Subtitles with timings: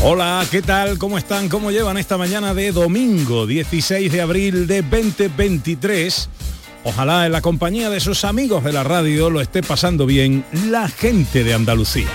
[0.00, 0.96] Hola, ¿qué tal?
[0.96, 1.48] ¿Cómo están?
[1.48, 6.28] ¿Cómo llevan esta mañana de domingo 16 de abril de 2023?
[6.84, 10.86] Ojalá en la compañía de sus amigos de la radio lo esté pasando bien la
[10.86, 12.06] gente de Andalucía.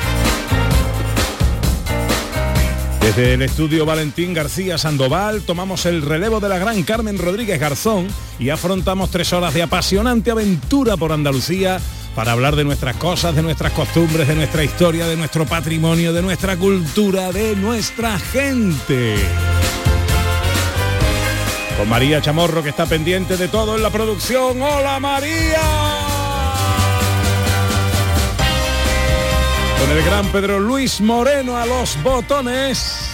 [3.02, 8.08] Desde el estudio Valentín García Sandoval tomamos el relevo de la gran Carmen Rodríguez Garzón
[8.40, 11.81] y afrontamos tres horas de apasionante aventura por Andalucía
[12.16, 16.22] para hablar de nuestras cosas, de nuestras costumbres, de nuestra historia, de nuestro patrimonio, de
[16.22, 19.16] nuestra cultura, de nuestra gente.
[21.78, 24.61] Con María Chamorro que está pendiente de todo en la producción.
[24.61, 25.61] ¡Hola María!
[29.80, 33.09] Con el gran Pedro Luis Moreno a los botones.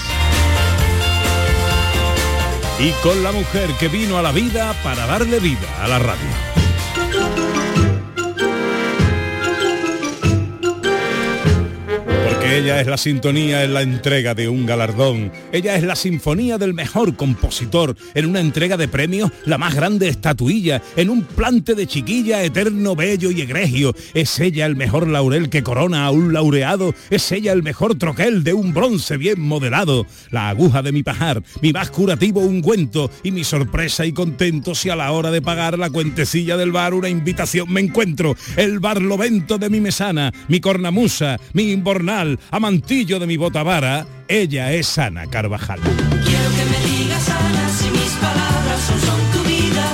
[2.79, 6.48] Y con la mujer que vino a la vida para darle vida a la radio.
[12.51, 15.31] Ella es la sintonía en la entrega de un galardón.
[15.51, 20.07] Ella es la sinfonía del mejor compositor en una entrega de premios, la más grande
[20.07, 23.93] estatuilla, en un plante de chiquilla eterno, bello y egregio.
[24.15, 26.95] Es ella el mejor laurel que corona a un laureado.
[27.11, 30.07] Es ella el mejor troquel de un bronce bien modelado.
[30.31, 34.89] La aguja de mi pajar, mi más curativo ungüento y mi sorpresa y contento si
[34.89, 38.35] a la hora de pagar la cuentecilla del bar una invitación me encuentro.
[38.57, 44.97] El barlovento de mi mesana, mi cornamusa, mi imbornal, amantillo de mi botavara, ella es
[44.97, 45.79] Ana Carvajal.
[45.81, 49.85] Quiero que me digas Ana si mis palabras son, son tu vida.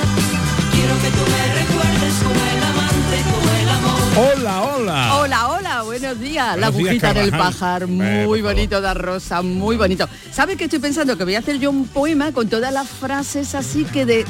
[0.72, 4.38] Quiero que tú me recuerdes como el amante, como el amor.
[4.38, 5.16] Hola, hola.
[5.17, 6.57] Hola, hola, buenos días.
[6.57, 10.07] la Buenos agujita del pájaro, Hombre, muy bonito de rosa, muy bonito.
[10.31, 11.17] ¿Sabes qué estoy pensando?
[11.17, 14.25] Que voy a hacer yo un poema con todas las frases así que de,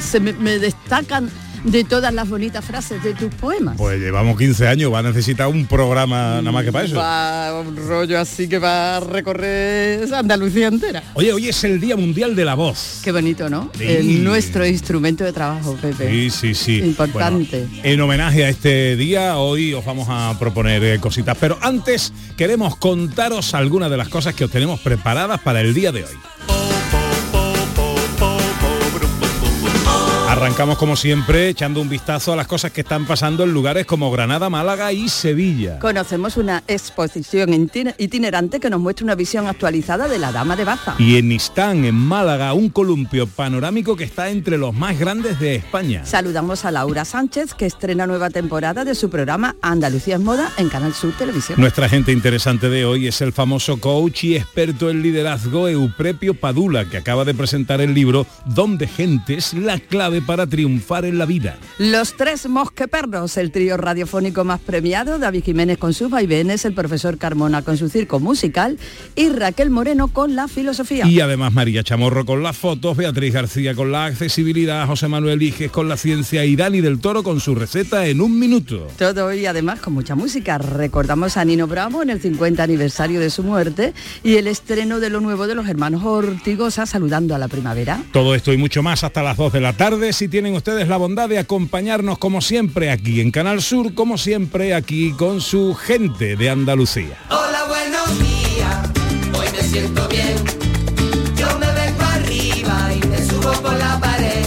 [0.00, 1.30] se me, me destacan
[1.64, 3.76] de todas las bonitas frases de tus poemas.
[3.76, 6.96] Pues llevamos 15 años, va a necesitar un programa nada más que para eso.
[6.96, 11.02] Va un rollo así que va a recorrer Andalucía entera.
[11.14, 13.00] Oye, hoy es el Día Mundial de la Voz.
[13.04, 13.70] Qué bonito, ¿no?
[13.76, 13.84] Sí.
[13.84, 16.10] El- nuestro instrumento de trabajo, Pepe.
[16.10, 16.78] Sí, sí, sí.
[16.78, 17.66] Importante.
[17.66, 21.36] Bueno, en homenaje a este día, hoy os vamos a proponer eh, cositas.
[21.40, 25.92] Pero antes queremos contaros algunas de las cosas que os tenemos preparadas para el día
[25.92, 26.57] de hoy.
[30.38, 34.08] Arrancamos como siempre echando un vistazo a las cosas que están pasando en lugares como
[34.12, 35.80] Granada, Málaga y Sevilla.
[35.80, 40.64] Conocemos una exposición itiner- itinerante que nos muestra una visión actualizada de la Dama de
[40.64, 40.94] Baza.
[41.00, 45.56] Y en Istán, en Málaga, un columpio panorámico que está entre los más grandes de
[45.56, 46.06] España.
[46.06, 50.68] Saludamos a Laura Sánchez, que estrena nueva temporada de su programa Andalucía es Moda en
[50.68, 51.60] Canal Sur Televisión.
[51.60, 56.84] Nuestra gente interesante de hoy es el famoso coach y experto en liderazgo Euprepio Padula,
[56.84, 61.24] que acaba de presentar el libro Donde gente es la clave para triunfar en la
[61.24, 61.56] vida.
[61.78, 67.16] Los tres mosqueperros, el trío radiofónico más premiado, David Jiménez con sus vaivenes, el profesor
[67.16, 68.78] Carmona con su circo musical
[69.16, 71.06] y Raquel Moreno con la filosofía.
[71.06, 75.70] Y además María Chamorro con las fotos, Beatriz García con la accesibilidad, José Manuel Iges
[75.70, 78.86] con la ciencia y Dani del Toro con su receta en un minuto.
[78.98, 80.58] Todo y además con mucha música.
[80.58, 85.08] Recordamos a Nino Bravo en el 50 aniversario de su muerte y el estreno de
[85.08, 88.02] lo nuevo de los hermanos Ortigosa saludando a la primavera.
[88.12, 90.12] Todo esto y mucho más hasta las 2 de la tarde.
[90.18, 94.74] Si tienen ustedes la bondad de acompañarnos como siempre aquí en Canal Sur, como siempre
[94.74, 97.16] aquí con su gente de Andalucía.
[97.30, 98.90] Hola, buenos días.
[99.32, 100.34] Hoy me siento bien.
[101.36, 104.44] Yo me vengo arriba y me subo por la pared.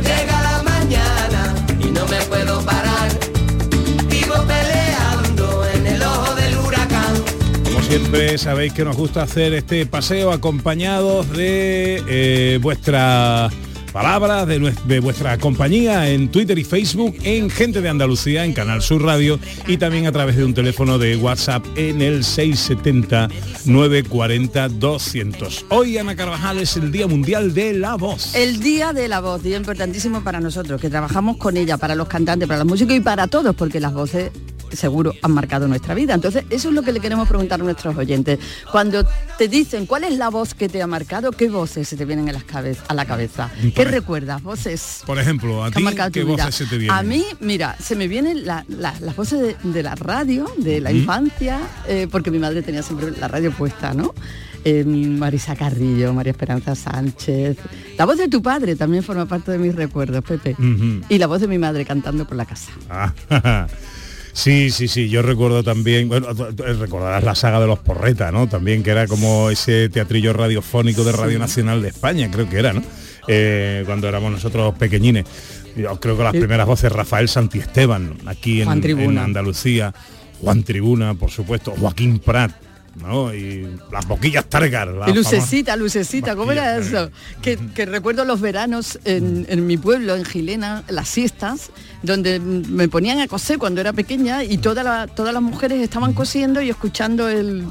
[0.00, 3.10] Llega la mañana y no me puedo parar.
[4.08, 7.24] Vivo peleando en el ojo del huracán.
[7.64, 13.50] Como siempre sabéis que nos gusta hacer este paseo acompañados de eh, vuestra
[13.92, 19.02] palabras, de, vuestra compañía en Twitter y Facebook, en Gente de Andalucía, en Canal Sur
[19.02, 23.28] Radio y también a través de un teléfono de WhatsApp en el 670
[23.64, 25.66] 940 200.
[25.70, 28.34] Hoy, Ana Carvajal, es el Día Mundial de la Voz.
[28.34, 32.08] El Día de la Voz, día importantísimo para nosotros, que trabajamos con ella, para los
[32.08, 34.30] cantantes, para los músicos y para todos, porque las voces
[34.70, 36.12] seguro han marcado nuestra vida.
[36.12, 38.38] Entonces, eso es lo que le queremos preguntar a nuestros oyentes.
[38.70, 39.02] Cuando
[39.38, 42.28] te dicen cuál es la voz que te ha marcado, ¿qué voces se te vienen
[42.28, 43.50] a, las cabe- a la cabeza?
[43.74, 44.42] ¿Qué Ej- recuerdas?
[44.42, 46.96] Voces Por ejemplo, a ti, ¿qué voces se te vienen?
[46.96, 50.80] A mí, mira, se me vienen la- la- las voces de, de la radio, de
[50.80, 54.14] la infancia, eh, porque mi madre tenía siempre la radio puesta, ¿no?
[54.64, 57.56] Eh, Marisa Carrillo, María Esperanza Sánchez.
[57.96, 60.56] La voz de tu padre también forma parte de mis recuerdos, Pepe.
[61.08, 62.70] Y la voz de mi madre cantando por la casa.
[62.90, 63.12] Ah,
[64.32, 66.28] Sí, sí, sí, yo recuerdo también, bueno,
[66.78, 68.48] recordarás la saga de los Porreta, ¿no?
[68.48, 72.72] También que era como ese teatrillo radiofónico de Radio Nacional de España, creo que era,
[72.72, 72.82] ¿no?
[73.28, 75.26] Eh, cuando éramos nosotros pequeñines.
[75.76, 78.68] Yo creo que las primeras voces, Rafael Santiesteban, aquí en,
[79.18, 79.94] Andalucía,
[80.40, 82.50] Juan Tribuna, por supuesto, Joaquín Prat,
[83.00, 83.32] ¿no?
[83.32, 84.88] Y las boquillas Targar.
[84.88, 87.10] la Y lucecita, lucecita, ¿cómo era eso?
[87.42, 91.70] Que, que recuerdo los veranos en, en mi pueblo, en Gilena, las siestas,
[92.02, 96.12] donde me ponían a coser cuando era pequeña y toda la- todas las mujeres estaban
[96.12, 97.66] cosiendo y escuchando el,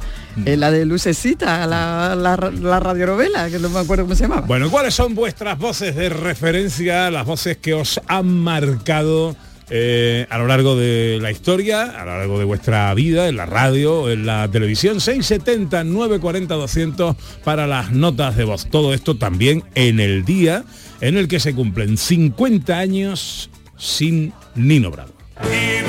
[0.45, 4.41] el- la de lucecita, la, la, la radionovela, que no me acuerdo cómo se llamaba.
[4.47, 9.35] Bueno, ¿cuáles son vuestras voces de referencia, las voces que os han marcado
[9.69, 13.45] eh, a lo largo de la historia, a lo largo de vuestra vida, en la
[13.45, 15.01] radio, en la televisión?
[15.01, 18.67] 670 940 200 para las notas de voz.
[18.69, 20.63] Todo esto también en el día
[21.01, 25.11] en el que se cumplen 50 años sin Nino Bravo.
[25.43, 25.83] Y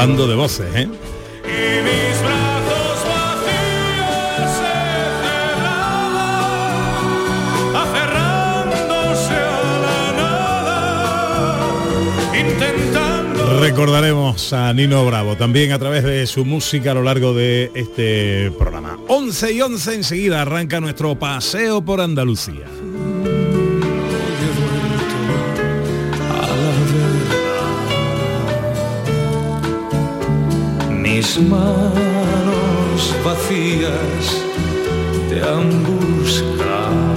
[0.00, 0.88] Hablando de voces, ¿eh?
[13.60, 18.50] Recordaremos a Nino Bravo también a través de su música a lo largo de este
[18.52, 18.96] programa.
[19.06, 22.64] 11 y 11 enseguida arranca nuestro paseo por Andalucía.
[31.20, 34.42] Mis manos vacías
[35.28, 37.12] te han buscado.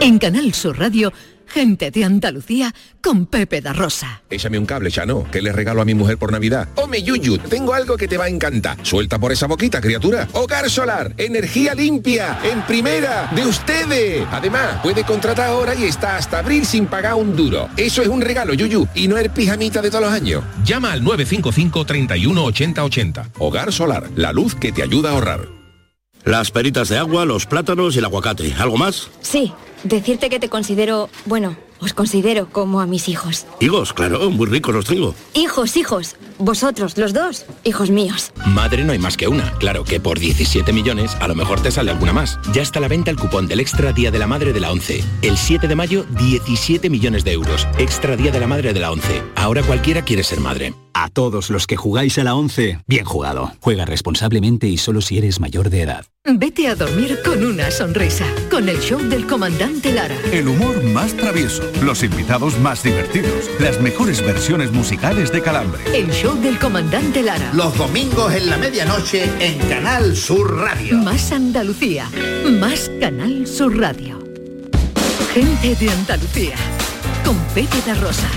[0.00, 1.12] En Canal Sur Radio,
[1.48, 4.22] gente de Andalucía con Pepe da Rosa.
[4.30, 6.68] Échame un cable, Chano, que le regalo a mi mujer por Navidad.
[6.76, 8.76] Home, Yuyu, tengo algo que te va a encantar.
[8.82, 10.28] Suelta por esa boquita, criatura.
[10.32, 14.26] Hogar Solar, energía limpia, en primera, de ustedes.
[14.30, 17.68] Además, puede contratar ahora y está hasta abril sin pagar un duro.
[17.76, 20.44] Eso es un regalo, Yuyu, y no el pijamita de todos los años.
[20.64, 23.30] Llama al 955 31 80 80.
[23.38, 25.48] Hogar Solar, la luz que te ayuda a ahorrar.
[26.24, 28.52] Las peritas de agua, los plátanos y el aguacate.
[28.58, 29.08] ¿Algo más?
[29.22, 29.52] Sí,
[29.84, 33.46] decirte que te considero, bueno, os considero como a mis hijos.
[33.60, 35.14] Higos, claro, muy ricos los tengo.
[35.34, 38.32] Hijos, hijos, vosotros, los dos, hijos míos.
[38.46, 39.52] Madre no hay más que una.
[39.58, 42.38] Claro que por 17 millones a lo mejor te sale alguna más.
[42.52, 44.70] Ya está a la venta el cupón del Extra Día de la Madre de la
[44.72, 45.04] 11.
[45.22, 47.66] El 7 de mayo, 17 millones de euros.
[47.78, 49.22] Extra Día de la Madre de la 11.
[49.36, 50.74] Ahora cualquiera quiere ser madre.
[50.94, 53.52] A todos los que jugáis a la 11, bien jugado.
[53.60, 56.06] Juega responsablemente y solo si eres mayor de edad.
[56.24, 60.16] Vete a dormir con una sonrisa, con el show del comandante Lara.
[60.32, 65.80] El humor más travieso, los invitados más divertidos, las mejores versiones musicales de Calambre.
[65.94, 67.50] El show del comandante Lara.
[67.54, 70.98] Los domingos en la medianoche en Canal Sur Radio.
[70.98, 72.08] Más Andalucía,
[72.60, 74.18] más Canal Sur Radio.
[75.32, 76.56] Gente de Andalucía,
[77.24, 78.28] con Pepe da Rosa.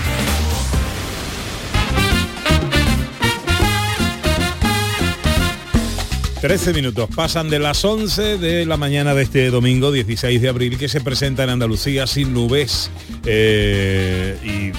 [6.41, 10.79] 13 minutos pasan de las 11 de la mañana de este domingo 16 de abril
[10.79, 12.89] que se presenta en Andalucía sin nubes
[13.25, 14.71] Eh, y,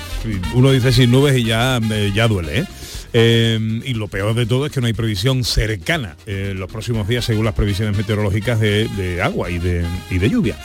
[0.57, 2.65] uno dice sin nubes y ya, eh, ya duele
[3.13, 3.59] ¿eh?
[3.85, 7.45] Y lo peor de todo es que no hay previsión cercana los próximos días según
[7.45, 10.57] las previsiones meteorológicas de, de agua y de, y de lluvia.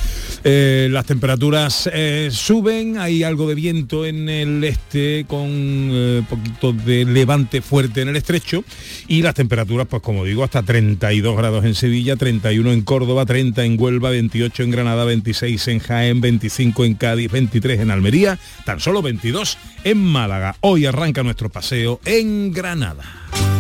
[0.49, 6.71] Eh, las temperaturas eh, suben, hay algo de viento en el este con un poquito
[6.71, 8.63] de levante fuerte en el estrecho
[9.09, 13.65] y las temperaturas, pues como digo, hasta 32 grados en Sevilla, 31 en Córdoba, 30
[13.65, 18.79] en Huelva, 28 en Granada, 26 en Jaén, 25 en Cádiz, 23 en Almería, tan
[18.79, 20.55] solo 22 en Málaga.
[20.61, 23.56] Hoy arranca nuestro paseo en Granada.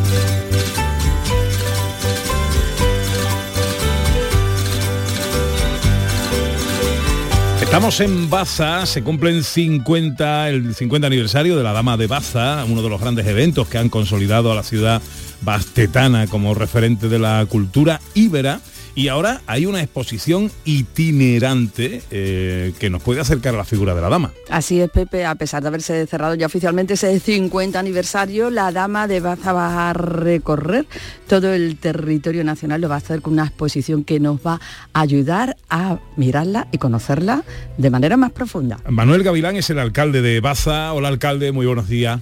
[7.77, 12.81] Estamos en Baza, se cumplen 50, el 50 aniversario de la Dama de Baza, uno
[12.81, 14.99] de los grandes eventos que han consolidado a la ciudad
[15.41, 18.61] bastetana como referente de la cultura íbera.
[18.97, 24.01] Y ahora hay una exposición itinerante eh, que nos puede acercar a la figura de
[24.01, 24.31] la dama.
[24.49, 29.07] Así es, Pepe, a pesar de haberse cerrado ya oficialmente ese 50 aniversario, la Dama
[29.07, 30.87] de Baza va a recorrer
[31.27, 34.59] todo el territorio nacional, lo va a hacer con una exposición que nos va
[34.93, 37.43] a ayudar a mirarla y conocerla
[37.77, 38.79] de manera más profunda.
[38.89, 40.91] Manuel Gavilán es el alcalde de Baza.
[40.93, 42.21] Hola, alcalde, muy buenos días.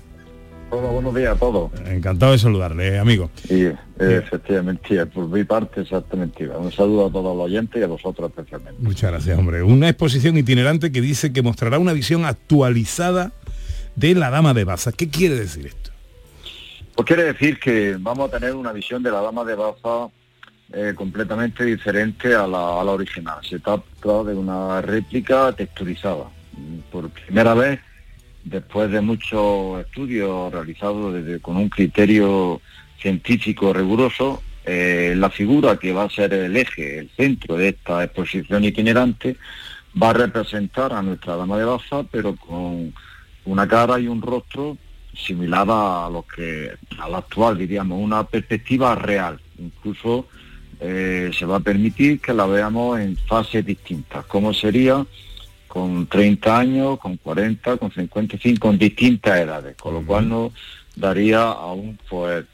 [0.72, 1.72] Hola, buenos días a todos.
[1.86, 3.30] Encantado de saludarle, amigo.
[3.50, 6.48] Y eh, efectivamente, por mi parte exactamente.
[6.50, 8.82] Un saludo a todos los oyentes y a vosotros especialmente.
[8.82, 9.62] Muchas gracias, hombre.
[9.62, 13.32] Una exposición itinerante que dice que mostrará una visión actualizada
[13.96, 14.92] de la Dama de Baza.
[14.92, 15.92] ¿Qué quiere decir esto?
[16.96, 20.10] Pues quiere decir que vamos a tener una visión de la Dama de Baza
[20.74, 23.38] eh, completamente diferente a la, a la original.
[23.48, 26.26] Se trata de una réplica texturizada.
[26.92, 27.80] Por primera vez,
[28.46, 32.62] después de muchos estudios realizados desde- con un criterio
[33.02, 38.04] científico riguroso, eh, la figura que va a ser el eje, el centro de esta
[38.04, 39.36] exposición itinerante,
[40.02, 42.94] va a representar a nuestra Dama de Baza, pero con
[43.46, 44.78] una cara y un rostro
[45.16, 49.40] similar a lo que a la actual diríamos una perspectiva real.
[49.58, 50.28] Incluso
[50.80, 54.26] eh, se va a permitir que la veamos en fases distintas.
[54.26, 55.06] Cómo sería
[55.76, 60.54] con 30 años con 40 con 55 con distintas edades con lo cual nos
[60.96, 62.46] daría aún pues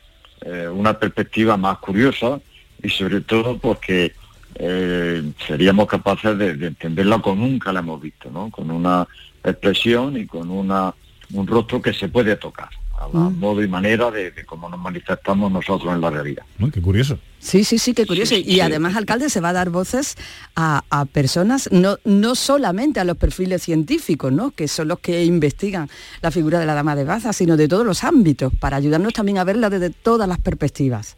[0.43, 2.41] eh, una perspectiva más curiosa
[2.81, 4.13] y sobre todo porque
[4.55, 8.49] eh, seríamos capaces de, de entenderla como nunca la hemos visto, ¿no?
[8.49, 9.07] Con una
[9.43, 10.91] expresión y con una
[11.31, 12.69] un rostro que se puede tocar,
[13.01, 16.43] a la modo y manera de, de cómo nos manifestamos nosotros en la realidad.
[16.59, 17.17] Uy, qué curioso.
[17.39, 18.35] Sí, sí, sí, qué curioso.
[18.35, 18.61] Sí, y sí.
[18.61, 20.15] además, alcalde, se va a dar voces
[20.55, 24.51] a, a personas, no, no solamente a los perfiles científicos, ¿no?
[24.51, 25.89] que son los que investigan
[26.21, 29.39] la figura de la dama de Baza, sino de todos los ámbitos, para ayudarnos también
[29.39, 31.17] a verla desde todas las perspectivas.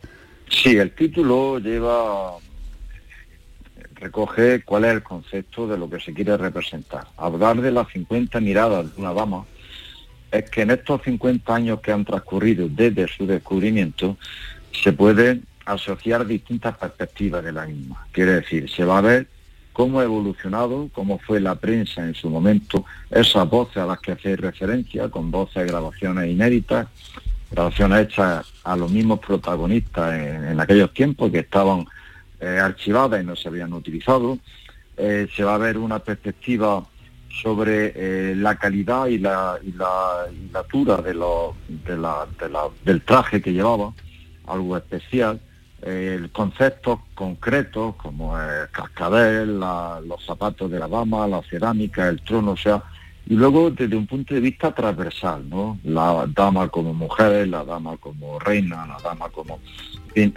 [0.50, 2.38] Sí, el título lleva
[4.04, 7.08] recoge cuál es el concepto de lo que se quiere representar.
[7.18, 9.46] Hablar de las 50 miradas de una dama
[10.34, 14.18] es que en estos 50 años que han transcurrido desde su descubrimiento
[14.72, 18.06] se pueden asociar distintas perspectivas de la misma.
[18.12, 19.28] Quiere decir, se va a ver
[19.72, 24.12] cómo ha evolucionado, cómo fue la prensa en su momento, esas voces a las que
[24.14, 26.88] hacéis referencia, con voces, grabaciones inéditas,
[27.52, 31.86] grabaciones hechas a los mismos protagonistas en, en aquellos tiempos que estaban
[32.40, 34.40] eh, archivadas y no se habían utilizado.
[34.98, 36.84] Eh, se va a ver una perspectiva
[37.42, 42.28] sobre eh, la calidad y la, y la, y la altura de lo- de la-
[42.40, 42.50] de
[42.86, 43.92] del traje que llevaba,
[44.48, 45.40] algo especial,
[45.82, 52.52] eh, conceptos concretos como el cascabel, los zapatos de la dama, la cerámica, el trono,
[52.52, 52.84] o sea,
[53.26, 55.80] y luego desde un punto de vista transversal, ¿no?
[55.84, 59.60] La dama como mujer, la dama como reina, la dama como...
[60.16, 60.32] En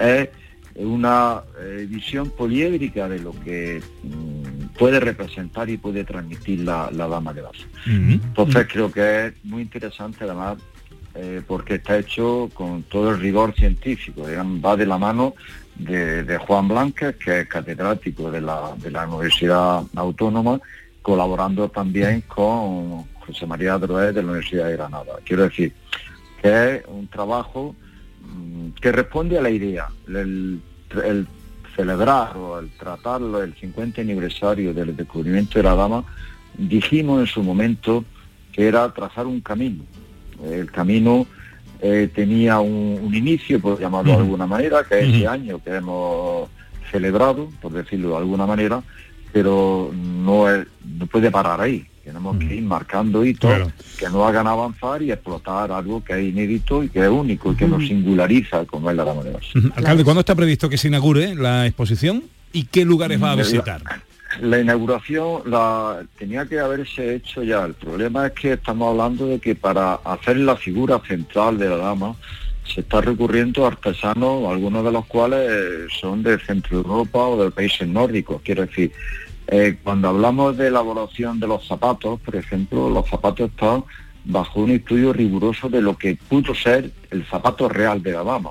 [0.78, 7.08] una eh, visión poliédrica de lo que mm, puede representar y puede transmitir la, la
[7.08, 7.64] dama de Baza.
[7.86, 10.58] Entonces creo que es muy interesante además
[11.14, 15.34] eh, porque está hecho con todo el rigor científico, digamos, va de la mano
[15.74, 20.60] de, de Juan Blanques, que es catedrático de la, de la Universidad Autónoma,
[21.00, 25.14] colaborando también con José María Droé de la Universidad de Granada.
[25.24, 25.72] Quiero decir
[26.42, 27.74] que es un trabajo
[28.80, 30.60] que responde a la idea, el,
[31.04, 31.26] el
[31.74, 36.04] celebrar o el tratarlo el 50 aniversario del descubrimiento de la dama,
[36.56, 38.04] dijimos en su momento
[38.52, 39.84] que era trazar un camino.
[40.44, 41.26] El camino
[41.80, 45.74] eh, tenía un, un inicio, por llamarlo de alguna manera, que es este año que
[45.74, 46.48] hemos
[46.90, 48.82] celebrado, por decirlo de alguna manera,
[49.32, 50.66] pero no, es-
[50.98, 51.84] no puede parar ahí.
[52.06, 53.72] Tenemos que ir marcando hitos Claro.
[53.98, 57.56] que nos hagan avanzar y explotar algo que es inédito y que es único y
[57.56, 59.30] que nos singulariza como es la Dama de.
[59.30, 59.72] Ujú.
[59.74, 62.22] Alcalde, ¿cuándo está previsto que se inaugure la exposición
[62.52, 63.82] y qué lugares va a La- visitar?
[64.40, 67.64] La inauguración la tenía que haberse hecho ya.
[67.64, 71.76] El problema es que estamos hablando de que para hacer la figura central de la
[71.78, 72.14] dama
[72.72, 77.50] se está recurriendo a artesanos, algunos de los cuales son de Centro Europa o de
[77.50, 78.42] países nórdicos.
[78.44, 78.92] Quiero decir,
[79.48, 83.84] eh, cuando hablamos de elaboración de los zapatos, por ejemplo, los zapatos están
[84.24, 88.50] bajo un estudio riguroso de lo que pudo ser el zapato real de la dama.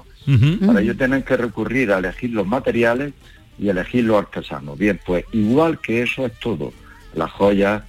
[0.67, 3.13] Para ello tienen que recurrir a elegir los materiales
[3.59, 4.77] y elegir los artesanos.
[4.77, 6.71] Bien, pues igual que eso es todo,
[7.13, 7.83] las joyas,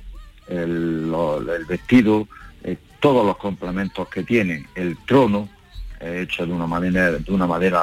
[0.48, 2.26] el, lo- el vestido,
[2.64, 5.48] eh, todos los complementos que tienen, el trono,
[6.00, 7.82] eh, hecho de una manera, de una madera,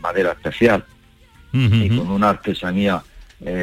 [0.00, 0.84] madera especial.
[1.52, 3.02] Y con una artesanía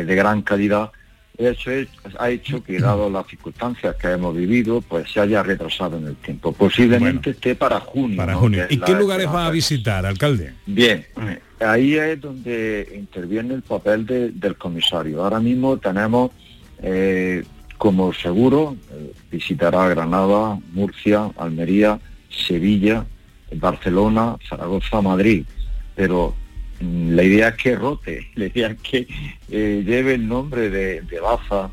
[0.06, 0.92] de gran calidad,
[1.40, 1.88] eso es-
[2.20, 6.16] ha hecho que, dado las circunstancias que hemos vivido, pues se haya retrasado en el
[6.18, 6.52] tiempo.
[6.52, 8.18] Posiblemente esté para junio.
[8.18, 8.66] Para junio.
[8.70, 10.54] ¿Y qué lugares va a visitar, alcalde?
[10.66, 11.06] Bien,
[11.62, 15.24] ahí es donde interviene el papel de- del comisario.
[15.24, 16.32] Ahora mismo tenemos
[16.82, 17.44] eh,
[17.78, 23.06] como seguro, eh, visitará Granada, Murcia, Almería, Sevilla,
[23.54, 25.44] Barcelona, Zaragoza, Madrid.
[25.96, 26.34] Pero
[26.82, 29.08] la idea es que rote, la idea es que
[29.50, 31.70] eh, lleve el nombre de, de Baza,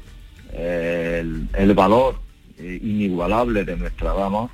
[0.52, 2.18] eh, el, el valor
[2.58, 4.48] eh, inigualable de nuestra dama,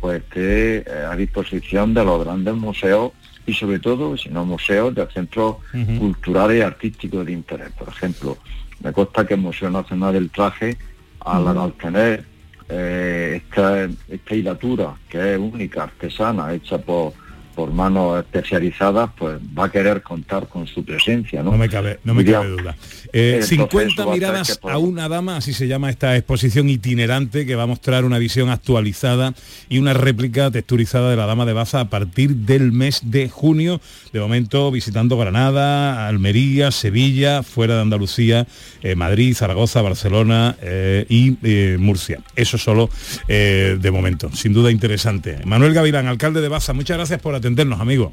[0.00, 3.12] pues esté a disposición de los grandes museos
[3.46, 5.56] y sobre todo, si no museos, de centros
[5.98, 7.70] culturales y artísticos de interés.
[7.72, 8.36] Por ejemplo,
[8.82, 10.76] me consta que el Museo Nacional del Traje,
[11.20, 11.60] al, Ujú.
[11.60, 12.24] al tener
[12.68, 17.14] esta, esta hilatura, que es única, artesana, hecha por,
[17.54, 21.42] por manos especializadas, pues va a querer contar con su presencia.
[21.42, 22.76] No, No me cabe, no me cabe duda.
[23.14, 26.16] Eh, Entonces, 50 eso va a hacer miradas a una dama, así se llama esta
[26.16, 29.34] exposición itinerante que va a mostrar una visión actualizada
[29.68, 33.80] y una réplica texturizada de la Dama de Baza a partir del mes de junio.
[34.12, 38.48] De momento visitando Granada, Almería, Sevilla, fuera de Andalucía,
[38.82, 42.18] eh, Madrid, Zaragoza, Barcelona eh, y eh, Murcia.
[42.34, 42.90] Eso solo
[43.28, 44.32] de momento.
[44.32, 45.38] Sin duda interesante.
[45.44, 48.12] Manuel Gavilán, alcalde de Baza, muchas gracias por atendernos, amigo.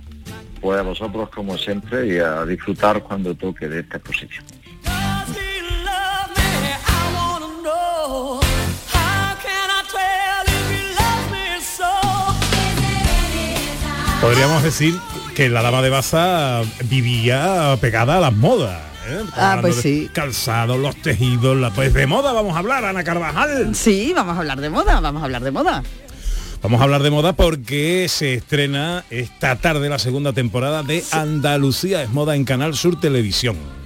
[0.61, 4.60] Pues a vosotros como siempre y a disfrutar cuando toque de esta exposición.
[14.21, 14.95] Podríamos decir
[15.35, 18.79] que la dama de Baza vivía pegada a las modas.
[19.07, 19.23] ¿eh?
[19.33, 20.11] Ah, pues sí.
[20.13, 23.73] Calzados, los tejidos, la, pues de moda vamos a hablar, Ana Carvajal.
[23.73, 25.83] Sí, vamos a hablar de moda, vamos a hablar de moda.
[26.61, 32.03] Vamos a hablar de moda porque se estrena esta tarde la segunda temporada de Andalucía
[32.03, 33.80] es moda en Canal Sur Televisión.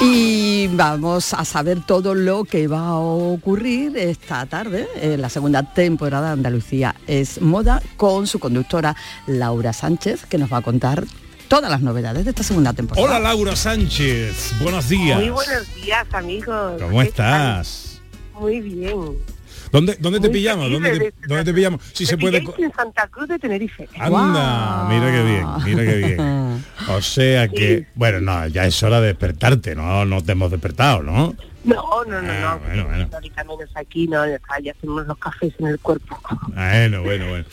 [0.00, 5.62] Y vamos a saber todo lo que va a ocurrir esta tarde en la segunda
[5.62, 11.04] temporada de Andalucía es moda con su conductora Laura Sánchez que nos va a contar
[11.48, 13.06] todas las novedades de esta segunda temporada.
[13.06, 15.18] Hola Laura Sánchez, buenos días.
[15.18, 16.80] Muy buenos días, amigos.
[16.80, 18.00] ¿Cómo ¿Qué estás?
[18.34, 19.35] Muy bien.
[19.72, 20.70] ¿Dónde, dónde te pillamos?
[20.70, 21.80] ¿Dónde de te, estar- dónde te pillamos?
[21.92, 22.38] Si Me se puede...
[22.38, 23.88] en Santa Cruz de Tenerife.
[23.98, 26.64] Anda, mira qué bien, mira qué bien.
[26.88, 31.02] O sea que, bueno, no, ya es hora de despertarte, no, no te hemos despertado,
[31.02, 31.34] ¿no?
[31.66, 32.48] No, no, no, no.
[32.48, 33.08] Ah, bueno, bueno.
[33.12, 36.18] Ahorita menos aquí, no, ya hacemos los cafés en el cuerpo.
[36.54, 37.44] Bueno, bueno, bueno.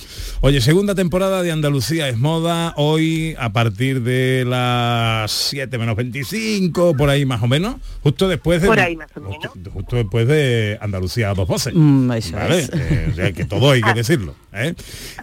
[0.42, 6.96] Oye, segunda temporada de Andalucía es moda, hoy a partir de las 7 menos 25,
[6.96, 8.68] por ahí más o menos, justo después de...
[8.68, 9.48] Por ahí más o menos.
[9.48, 11.74] Justo, justo después de Andalucía a dos voces.
[11.76, 12.60] Mm, eso ¿vale?
[12.60, 12.70] es.
[12.74, 14.36] Eh, o sea, que todo hay que decirlo.
[14.54, 14.76] ¿eh?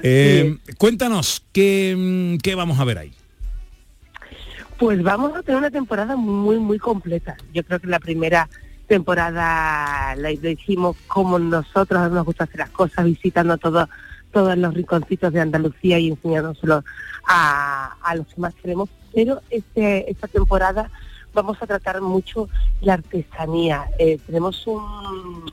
[0.03, 3.13] Eh, cuéntanos, ¿qué, ¿qué vamos a ver ahí?
[4.79, 7.37] Pues vamos a tener una temporada muy, muy completa.
[7.53, 8.49] Yo creo que la primera
[8.91, 13.89] temporada la, la hicimos como nosotros nos gusta hacer las cosas, visitando todos
[14.33, 16.85] todos los rinconcitos de Andalucía y enseñándoselo
[17.25, 18.89] a, a los que más queremos.
[19.15, 20.91] Pero este, esta temporada
[21.33, 22.49] vamos a tratar mucho
[22.81, 23.87] la artesanía.
[23.99, 25.53] Eh, tenemos un,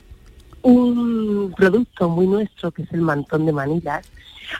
[0.63, 4.05] un producto muy nuestro que es el mantón de Manilas,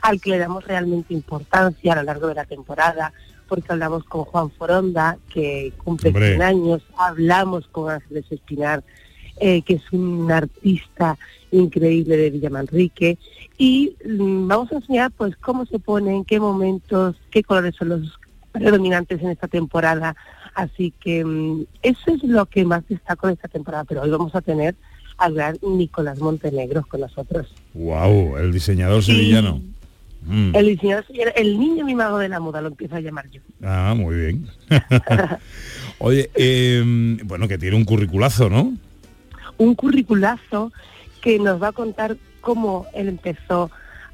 [0.02, 3.12] al que le damos realmente importancia a lo largo de la temporada,
[3.48, 6.36] porque hablamos con Juan Foronda, que cumple Hombre.
[6.36, 8.84] 100 años, hablamos con Ángeles Espinar,
[9.40, 11.16] eh, que es un artista
[11.50, 13.18] increíble de Villamanrique,
[13.56, 17.88] y mm, vamos a enseñar pues cómo se pone, en qué momentos, qué colores son
[17.88, 18.18] los
[18.52, 20.14] predominantes en esta temporada.
[20.54, 24.34] Así que mm, eso es lo que más destaco de esta temporada, pero hoy vamos
[24.34, 24.74] a tener
[25.16, 27.48] al gran Nicolás Montenegro con nosotros.
[27.74, 29.60] Wow, el diseñador sevillano.
[30.22, 30.54] Mm.
[30.54, 31.04] El diseñador,
[31.36, 33.40] el niño mimado de la moda, lo empiezo a llamar yo.
[33.62, 34.46] Ah, muy bien.
[35.98, 36.82] Oye, eh,
[37.24, 38.74] bueno, que tiene un curriculazo, ¿no?
[39.56, 40.72] Un curriculazo
[41.20, 43.70] que nos va a contar cómo él empezó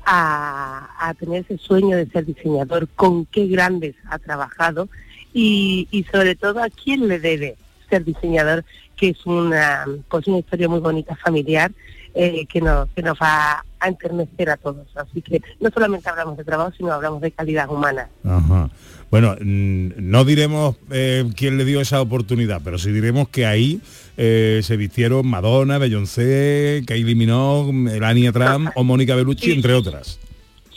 [0.07, 4.88] a, a tener ese sueño de ser diseñador, con qué grandes ha trabajado
[5.33, 7.57] y, y sobre todo a quién le debe
[7.90, 8.64] ser diseñador,
[8.97, 11.73] que es una, pues una historia muy bonita, familiar,
[12.14, 14.87] eh, que, nos, que nos va a enternecer a todos.
[14.97, 18.09] Así que no solamente hablamos de trabajo, sino hablamos de calidad humana.
[18.25, 18.70] Ajá.
[19.11, 23.81] Bueno, mm, no diremos eh, quién le dio esa oportunidad, pero sí diremos que ahí
[24.16, 30.18] eh, se vistieron Madonna, Beyoncé, Kylie Minogue, Melania Trump o Mónica Bellucci, entre otras.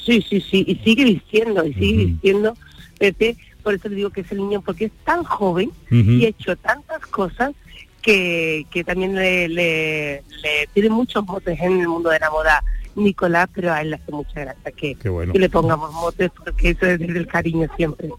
[0.06, 2.54] Sí, sí, sí, y sigue vistiendo, y sigue vistiendo,
[2.98, 6.30] Pepe, por eso le digo que es el niño, porque es tan joven y ha
[6.30, 7.54] hecho tantas cosas
[8.02, 12.63] que, que también le, le, le tiene muchos motes en el mundo de la moda
[12.97, 15.33] Nicolás, pero a él le hace mucha gracia que, bueno.
[15.33, 18.10] que le pongamos motes porque eso es desde el cariño siempre.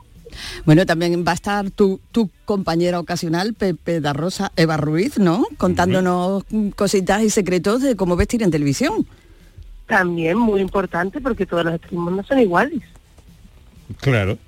[0.64, 5.46] Bueno, también va a estar tu, tu compañera ocasional, Pepe da Rosa, Eva Ruiz, ¿no?
[5.56, 6.44] Contándonos
[6.76, 9.06] cositas y secretos de cómo vestir en televisión.
[9.86, 12.82] También muy importante porque todos los extremos no son iguales.
[14.00, 14.38] Claro.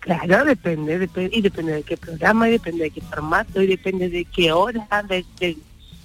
[0.00, 4.10] Claro, depende, depende, y depende de qué programa, y depende de qué formato, y depende
[4.10, 5.56] de qué hora de, de,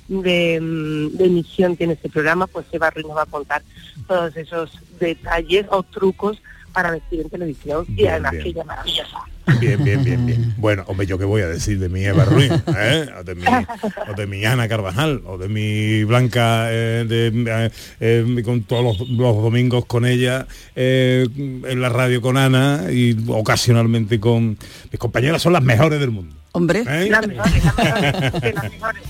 [0.09, 3.61] de, mm, de emisión tiene este programa, pues Eva Ruiz nos va a contar
[4.07, 6.41] todos esos detalles o trucos
[6.73, 8.43] para vestir en televisión y Bien, además bien.
[8.43, 9.17] que ella maravillosa.
[9.59, 10.53] Bien, bien, bien, bien.
[10.57, 13.07] Bueno, hombre, yo qué voy a decir de mi Eva Ruiz, ¿eh?
[13.19, 18.41] o, de mi, o de mi Ana Carvajal, o de mi Blanca, eh, de, eh,
[18.43, 24.57] con todos los, los domingos con ella, en la radio con Ana y ocasionalmente con
[24.91, 26.35] mis compañeras son las mejores del mundo.
[26.51, 27.09] Hombre, ¿Eh?
[27.11, 27.75] Las mejores, las
[28.23, 29.03] mejores, las mejores,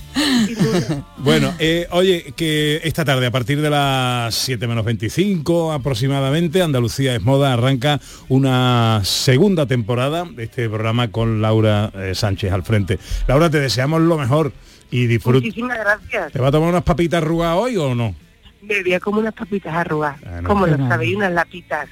[0.45, 1.05] sin duda.
[1.19, 7.15] Bueno, eh, oye, que esta tarde, a partir de las 7 menos 25 aproximadamente, Andalucía
[7.15, 12.99] es Moda arranca una segunda temporada de este programa con Laura eh, Sánchez al frente.
[13.27, 14.51] Laura, te deseamos lo mejor
[14.91, 15.39] y disfruta.
[15.39, 16.33] Muchísimas gracias.
[16.33, 18.15] ¿Te va a tomar unas papitas arrugadas hoy o no?
[18.61, 20.49] Me veía como unas papitas arrugadas, Ah, no.
[20.49, 21.87] como lo sabéis, unas lapitas.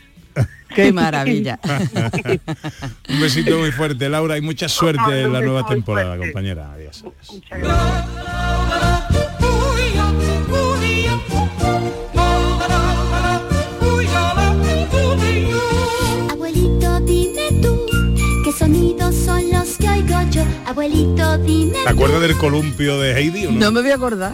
[0.75, 1.59] qué maravilla.
[3.09, 6.25] Un besito muy fuerte, Laura, y mucha suerte en la nueva temporada, fuerte.
[6.25, 6.71] compañera.
[6.73, 7.03] Adiós.
[7.03, 7.31] adiós.
[7.31, 9.17] Muchas gracias.
[16.29, 17.85] Abuelito, dime tú,
[18.43, 20.43] ¿qué sonidos son los que oigo yo?
[20.65, 23.59] Abuelito, dime ¿Te acuerdas del columpio de Heidi o no?
[23.59, 24.33] No me voy a acordar.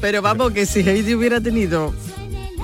[0.00, 1.94] Pero vamos, que si Heidi hubiera tenido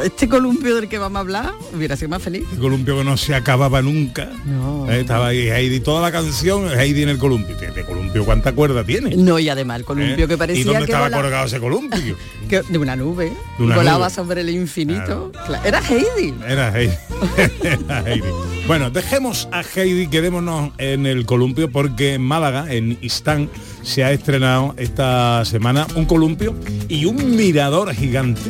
[0.04, 2.44] este columpio del que vamos a hablar, hubiera sido más feliz.
[2.52, 4.30] El columpio que no se acababa nunca.
[4.44, 4.90] No.
[4.90, 7.56] Eh, estaba ahí Heidi, toda la canción, Heidi en el columpio.
[7.56, 9.16] ¿De columpio cuánta cuerda tiene?
[9.16, 10.28] No, y además el columpio ¿Eh?
[10.28, 12.16] que parecía ¿Y dónde que, estaba colgado ese columpio?
[12.48, 13.32] que- de una nube.
[13.58, 14.14] De una volaba nube.
[14.14, 15.32] sobre el infinito.
[15.64, 16.34] Era Heidi.
[16.46, 16.94] Era Heidi.
[17.62, 18.28] Era Heidi.
[18.66, 23.48] Bueno, dejemos a Heidi, quedémonos en el columpio porque en Málaga, en Istán,
[23.83, 26.55] se ha estrenado esta semana un columpio
[26.88, 28.40] y un mirador gigante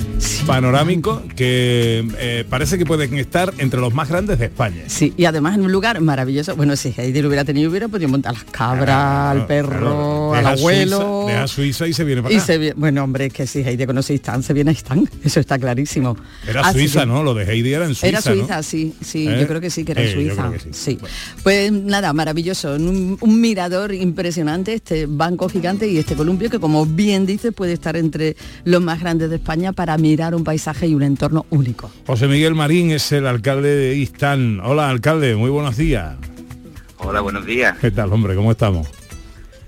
[0.47, 4.83] panorámico que eh, parece que pueden estar entre los más grandes de España.
[4.87, 6.57] Sí, y además en un lugar maravilloso.
[6.57, 10.47] Bueno, si Heidi lo hubiera tenido, hubiera podido montar a las cabras, al perro, al
[10.47, 10.99] abuelo.
[10.99, 12.47] Suiza, deja Suiza y se viene para y acá.
[12.47, 15.09] se vie- bueno, hombre, es que si Heidi conoce Istán, se viene a Istán.
[15.25, 16.17] Eso está clarísimo.
[16.49, 17.23] Era Así Suiza, que- ¿no?
[17.23, 18.63] Lo de Heidi era en Suiza, Era Suiza, ¿no?
[18.63, 19.39] sí, sí, ¿Eh?
[19.41, 20.51] yo creo que sí, que era Eh, Suiza.
[20.73, 20.99] sí.
[21.43, 26.87] Pues nada, maravilloso, un, un mirador impresionante, este banco gigante y este columpio que como
[26.87, 30.95] bien dice puede estar entre los más grandes de España para mirar un paisaje y
[30.95, 31.91] un entorno único.
[32.07, 34.61] José Miguel Marín es el alcalde de Istán.
[34.61, 36.17] Hola, alcalde, muy buenos días.
[36.97, 37.77] Hola, buenos días.
[37.79, 38.35] ¿Qué tal, hombre?
[38.35, 38.89] ¿Cómo estamos?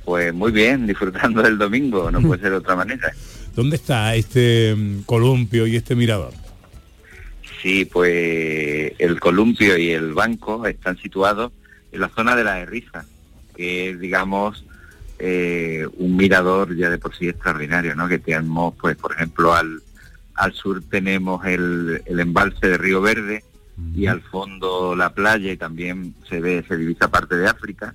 [0.07, 3.13] Pues muy bien, disfrutando del domingo, no puede ser de otra manera.
[3.55, 6.33] ¿Dónde está este mm, columpio y este mirador?
[7.61, 11.53] Sí, pues el columpio y el banco están situados
[11.93, 13.05] en la zona de la Herriza,
[13.55, 14.65] que es, digamos,
[15.25, 18.09] eh, un mirador ya de por sí extraordinario, ¿no?
[18.09, 19.81] Que tenemos, pues, por ejemplo, al,
[20.35, 23.45] al sur tenemos el, el embalse de Río Verde
[23.95, 27.95] y al fondo la playa y también se ve, se divisa parte de África.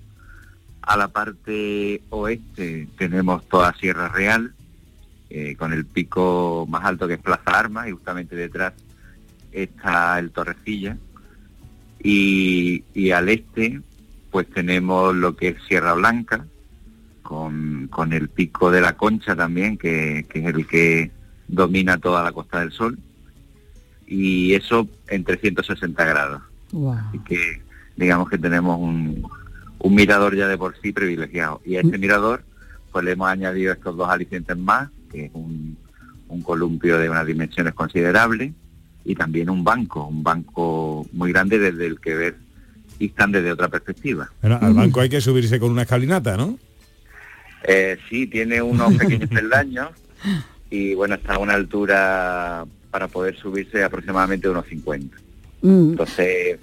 [0.82, 4.54] A la parte oeste tenemos toda Sierra Real,
[5.30, 8.72] eh, con el pico más alto que es Plaza Armas y justamente detrás
[9.52, 10.96] está el Torrecilla
[12.02, 13.82] y, y al este
[14.32, 16.46] pues tenemos lo que es Sierra Blanca
[17.28, 21.12] con, con el pico de la Concha también que, que es el que
[21.50, 22.98] domina toda la Costa del Sol.
[24.08, 26.42] Y eso en 360 grados.
[27.10, 27.62] Así que
[27.98, 29.28] digamos que tenemos un,
[29.80, 31.60] un mirador ya de por sí privilegiado.
[31.66, 32.46] Y a este mirador
[32.94, 35.78] pues le hemos añadido estos dos alicientes más que es un,
[36.30, 38.54] un columpio de unas dimensiones considerables
[39.04, 42.36] y también un banco, un banco muy grande desde el que ver
[43.00, 44.30] Istán desde otra perspectiva.
[44.42, 46.58] Bueno, al banco hay que subirse con una escalinata, ¿no?
[47.64, 49.90] Eh, sí, tiene unos pequeños peldaños
[50.70, 55.18] y bueno, está a una altura para poder subirse aproximadamente unos 50.
[55.62, 55.92] Mm.
[55.92, 56.60] Entonces,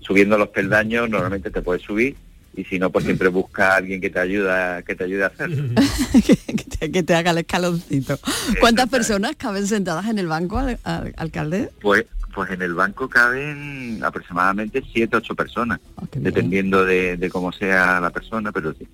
[0.00, 2.16] subiendo los peldaños normalmente te puedes subir
[2.56, 5.28] y si no, pues siempre busca a alguien que te ayuda, que te ayude a
[5.28, 5.62] hacerlo.
[6.26, 6.36] que,
[6.78, 8.18] te, que te haga el escaloncito.
[8.60, 11.70] ¿Cuántas personas caben sentadas en el banco, al- al- alcalde?
[11.80, 17.52] Pues, pues en el banco caben aproximadamente siete, ocho personas, Ah, dependiendo de, de cómo
[17.52, 18.88] sea la persona, pero sí.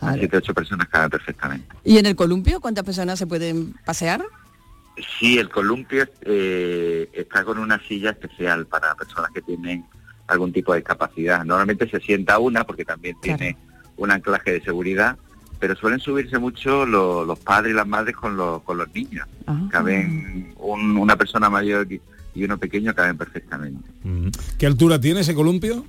[0.00, 0.18] Vale.
[0.20, 1.66] Siete, ocho personas caben perfectamente.
[1.84, 4.22] ¿Y en el columpio cuántas personas se pueden pasear?
[5.18, 9.84] Sí, el columpio eh, está con una silla especial para personas que tienen
[10.26, 11.44] algún tipo de discapacidad.
[11.44, 13.56] Normalmente se sienta una porque también tiene
[13.96, 15.16] un anclaje de seguridad,
[15.60, 19.26] pero suelen subirse mucho lo- los padres y las madres con, los- con los niños.
[19.70, 22.00] Caben un- una persona mayor y,
[22.44, 23.90] uno pequeño caben perfectamente.
[24.58, 25.84] ¿Qué altura tiene ese columpio?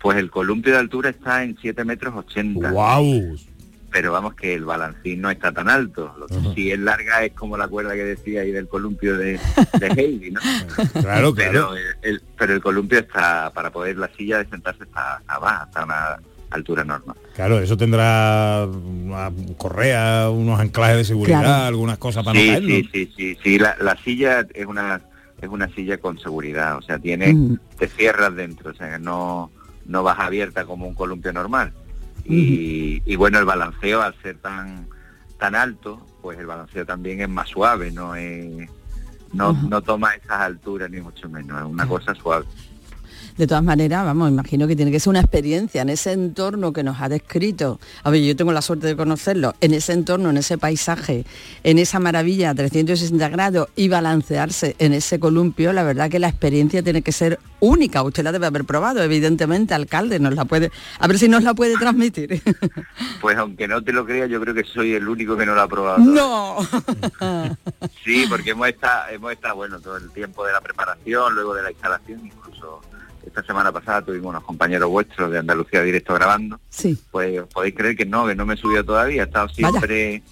[0.00, 2.70] Pues el columpio de altura está en 7 metros 80.
[2.72, 3.36] ¡Wow!
[3.90, 6.14] Pero vamos que el balancín no está tan alto.
[6.18, 9.40] Lo que sí es larga es como la cuerda que decía ahí del columpio de,
[9.80, 10.40] de Heidi, ¿no?
[11.00, 11.76] Claro, pero claro.
[11.76, 11.84] el,
[12.14, 15.84] el- pero el columpio está, para poder la silla de sentarse está, baja, está a
[15.86, 16.18] una
[16.50, 17.16] altura normal.
[17.34, 21.64] Claro, eso tendrá una correa, unos anclajes de seguridad, Claro.
[21.66, 25.00] algunas cosas para sí, no sí, sí, sí, sí, la, la silla es una
[25.40, 27.58] es una silla con seguridad, o sea, tiene Mm.
[27.78, 29.50] te cierras dentro, o sea, no
[29.88, 31.72] no vas abierta como un columpio normal.
[32.24, 34.86] Y, y bueno, el balanceo al ser tan
[35.38, 38.68] tan alto, pues el balanceo también es más suave, no es
[39.32, 42.46] no, no toma esas alturas ni mucho menos, es una cosa suave.
[43.38, 46.82] De todas maneras, vamos, imagino que tiene que ser una experiencia en ese entorno que
[46.82, 47.78] nos ha descrito.
[48.02, 51.24] A ver, yo tengo la suerte de conocerlo, en ese entorno, en ese paisaje,
[51.62, 56.82] en esa maravilla 360 grados y balancearse en ese columpio, la verdad que la experiencia
[56.82, 58.02] tiene que ser única.
[58.02, 61.54] Usted la debe haber probado, evidentemente, alcalde, nos la puede, a ver si nos la
[61.54, 62.42] puede transmitir.
[63.20, 65.62] Pues aunque no te lo creas, yo creo que soy el único que no lo
[65.62, 65.98] ha probado.
[65.98, 66.56] no.
[68.04, 71.62] Sí, porque hemos estado, hemos estado, bueno, todo el tiempo de la preparación, luego de
[71.62, 72.80] la instalación, incluso
[73.28, 76.60] esta semana pasada tuvimos unos compañeros vuestros de Andalucía Directo grabando.
[76.68, 76.98] Sí.
[77.10, 80.22] Pues podéis creer que no, que no me he subido todavía, he estado siempre,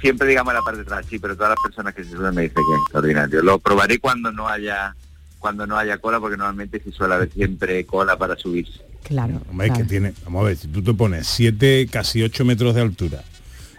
[0.00, 2.34] siempre digamos en la parte de atrás, sí, pero todas las personas que se suben
[2.34, 3.42] me dicen que es extraordinario.
[3.42, 4.94] Lo probaré cuando no haya
[5.38, 8.82] cuando no haya cola, porque normalmente sí suele haber siempre cola para subirse.
[9.04, 9.40] Claro.
[9.50, 12.74] Hombre, es que tiene, vamos a ver, si tú te pones 7, casi 8 metros
[12.74, 13.24] de altura.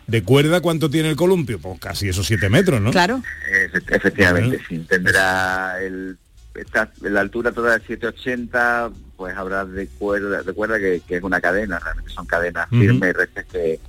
[0.07, 1.59] ¿De cuerda cuánto tiene el columpio?
[1.59, 2.89] Pues casi esos 7 metros, ¿no?
[2.89, 3.21] Claro.
[3.47, 4.79] Efe- Efectivamente, sí.
[4.89, 6.17] Tendrá el,
[6.55, 11.23] esta- la altura toda de 780, pues habrá de cuerda, de cuerda que, que es
[11.23, 13.79] una cadena, realmente son cadenas firmes y rectas que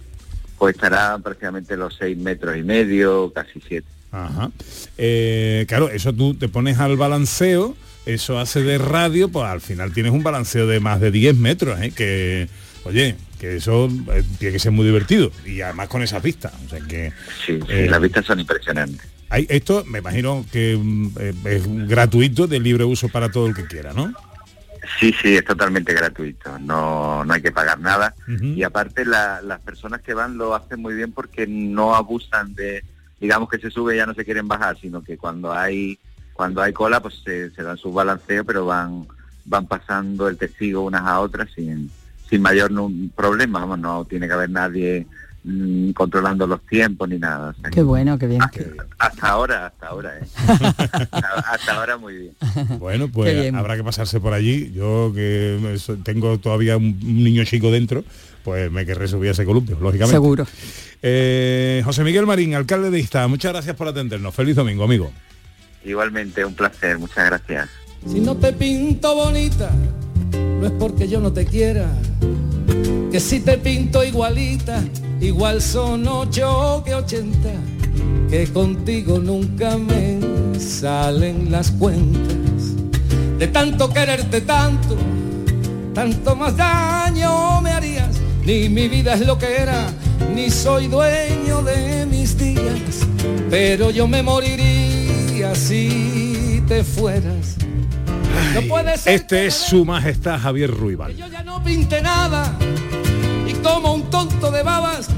[0.59, 3.87] pues estará prácticamente los 6 metros y medio, casi 7.
[4.12, 4.51] Ajá.
[4.98, 9.92] Eh, claro, eso tú te pones al balanceo, eso hace de radio, pues al final
[9.92, 11.90] tienes un balanceo de más de 10 metros, ¿eh?
[11.96, 12.48] que,
[12.85, 15.33] oye, que eso eh, tiene que ser muy divertido.
[15.44, 16.53] Y además con esa pista.
[16.64, 17.12] O sea que.
[17.44, 19.09] Sí, sí, eh, las vistas son impresionantes.
[19.33, 23.55] Hay, esto me imagino que mm, eh, es gratuito, de libre uso para todo el
[23.55, 24.12] que quiera, ¿no?
[24.99, 28.14] Sí, sí, es totalmente gratuito, no, no hay que pagar nada.
[28.57, 32.85] Y aparte la- las personas que van lo hacen muy bien porque no abusan de,
[33.21, 35.99] digamos que se sube y ya no se quieren bajar, sino que cuando hay
[36.35, 39.07] cuando hay cola pues se, se dan su balanceo, pero van
[39.45, 41.90] van pasando el testigo unas a otras sin,
[42.29, 42.71] sin mayor
[43.14, 45.07] problema, vamos, no tiene que haber nadie
[45.44, 47.50] mm, controlando los tiempos ni nada.
[47.50, 48.40] o sea Qué bueno, qué bien.
[48.98, 50.22] hasta ahora, hasta ahora, ¿eh?
[50.48, 52.35] hasta, hasta ahora muy bien.
[52.78, 53.55] Bueno, pues bien.
[53.57, 54.72] habrá que pasarse por allí.
[54.72, 58.05] Yo que tengo todavía un, un niño chico dentro,
[58.44, 60.14] pues me querré subir a ese columpio, lógicamente.
[60.14, 60.46] Seguro.
[61.02, 64.35] Eh, José Miguel Marín, alcalde de Ista, muchas gracias por atendernos.
[64.35, 65.11] Feliz domingo, amigo.
[65.85, 67.68] Igualmente, un placer, muchas gracias.
[68.07, 69.70] Si no te pinto bonita,
[70.62, 71.90] no es porque yo no te quiera.
[73.11, 74.81] Que si te pinto igualita,
[75.20, 77.51] igual son ocho que ochenta.
[78.31, 80.20] Que contigo nunca me
[80.61, 82.77] salen las cuentas.
[83.40, 84.96] De tanto quererte tanto,
[85.94, 88.20] tanto más daño me harías.
[88.46, 89.88] Ni mi vida es lo que era,
[90.33, 93.05] ni soy dueño de mis días.
[93.51, 97.57] Pero yo me moriría si te fueras.
[98.55, 101.16] No puede ser Este es su majestad Javier Ruibal.
[101.16, 102.53] yo ya no pinte nada
[103.47, 105.09] y como un tonto de babas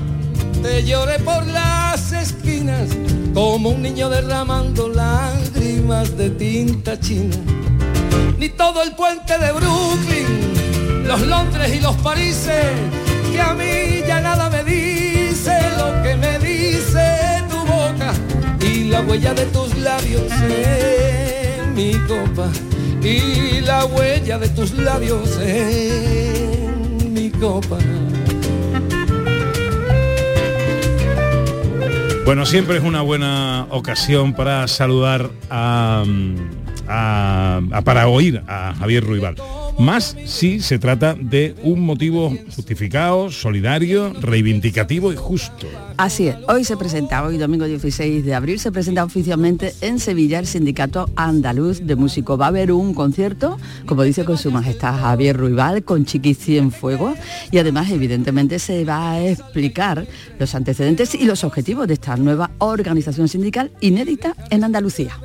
[0.62, 2.88] te lloré por las esquinas
[3.34, 7.36] como un niño derramando lágrimas de tinta china.
[8.38, 12.72] Ni todo el puente de Brooklyn, los Londres y los Parises,
[13.32, 18.14] que a mí ya nada me dice lo que me dice tu boca
[18.60, 22.48] y la huella de tus labios en mi copa
[23.04, 27.78] y la huella de tus labios en mi copa.
[32.24, 36.34] Bueno, siempre es una buena ocasión para saludar a, mm,
[36.88, 39.36] a- para oír a Javier Ruibal.
[39.78, 45.66] Más si se trata de un motivo justificado, solidario, reivindicativo y justo.
[45.96, 50.38] Así es, hoy se presenta, hoy domingo 16 de abril, se presenta oficialmente en Sevilla
[50.38, 52.40] el Sindicato Andaluz de Músicos.
[52.40, 57.16] Va a haber un concierto, como dice con su majestad Javier Ruibal, con Chiqui Cienfuegos
[57.50, 60.06] y además evidentemente se va a explicar
[60.38, 65.18] los antecedentes y los objetivos de esta nueva organización sindical inédita en Andalucía.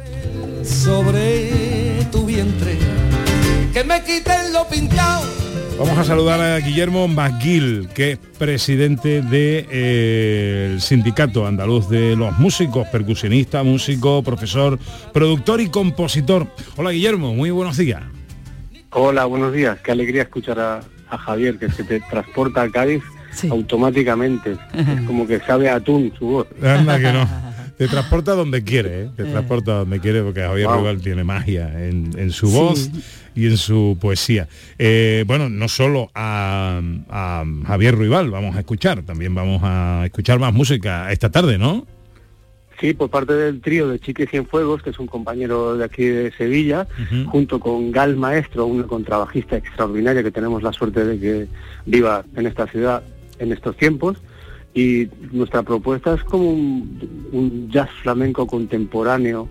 [0.64, 2.99] sobre tu vientre.
[3.74, 5.24] Que me quiten lo pintado.
[5.78, 12.88] Vamos a saludar a Guillermo McGill, que es presidente del Sindicato Andaluz de los Músicos,
[12.90, 14.78] percusionista, músico, profesor,
[15.14, 16.48] productor y compositor.
[16.76, 18.02] Hola Guillermo, muy buenos días.
[18.90, 19.78] Hola, buenos días.
[19.82, 20.80] Qué alegría escuchar a,
[21.10, 23.04] a Javier, que se te transporta a Cádiz
[23.50, 24.58] automáticamente.
[24.74, 26.48] Es como que sabe a atún su voz.
[26.62, 27.30] Anda que no.
[27.80, 29.10] Te transporta donde quiere, ¿eh?
[29.16, 30.80] te transporta donde quiere porque Javier Wow.
[30.80, 32.92] Rugal tiene magia en, en su voz
[33.36, 34.50] y en su poesía.
[34.78, 40.40] Eh, bueno, no solo a, a Javier Ruibal vamos a escuchar, también vamos a escuchar
[40.40, 41.88] más música esta tarde, ¿no?
[42.82, 46.34] Sí, por parte del trío de Chique Cienfuegos, que es un compañero de aquí de
[46.34, 46.86] Sevilla,
[47.28, 51.48] junto con Gal Maestro, una contrabajista extraordinaria que tenemos la suerte de que
[51.86, 53.04] viva en esta ciudad
[53.40, 54.18] en estos tiempos.
[54.74, 59.50] Y nuestra propuesta es como un, un jazz flamenco contemporáneo,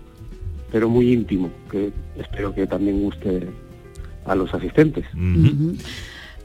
[0.71, 3.47] pero muy íntimo, que espero que también guste
[4.25, 5.05] a los asistentes.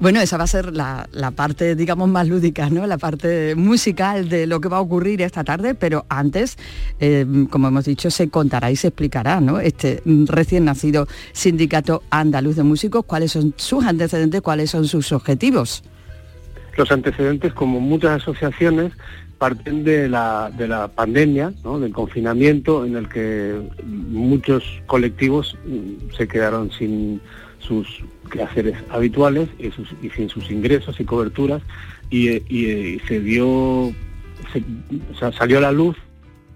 [0.01, 2.85] Bueno, esa va a ser la, la parte, digamos, más lúdica, ¿no?
[2.87, 6.57] La parte musical de lo que va a ocurrir esta tarde, pero antes,
[6.99, 9.61] eh, como hemos dicho, se contará y se explicará, ¿no?
[9.61, 15.85] Este recién nacido sindicato andaluz de músicos, cuáles son sus antecedentes, cuáles son sus objetivos.
[16.77, 18.93] Los antecedentes, como muchas asociaciones,
[19.39, 21.79] parten de la, de la pandemia, ¿no?
[21.79, 27.21] del confinamiento, en el que muchos colectivos mm, se quedaron sin
[27.59, 29.71] sus quehaceres habituales y,
[30.11, 31.63] sin sus ingresos y coberturas,
[32.11, 33.95] y, eh, se dio, o
[35.19, 35.97] sea, salió a la luz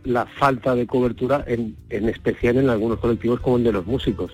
[0.04, 4.33] la falta de cobertura, en, en especial en algunos colectivos como el de los músicos.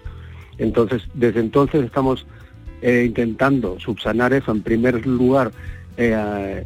[0.58, 2.26] Entonces, desde entonces estamos
[2.82, 5.52] eh, intentando subsanar eso en primer lugar
[5.96, 6.64] eh,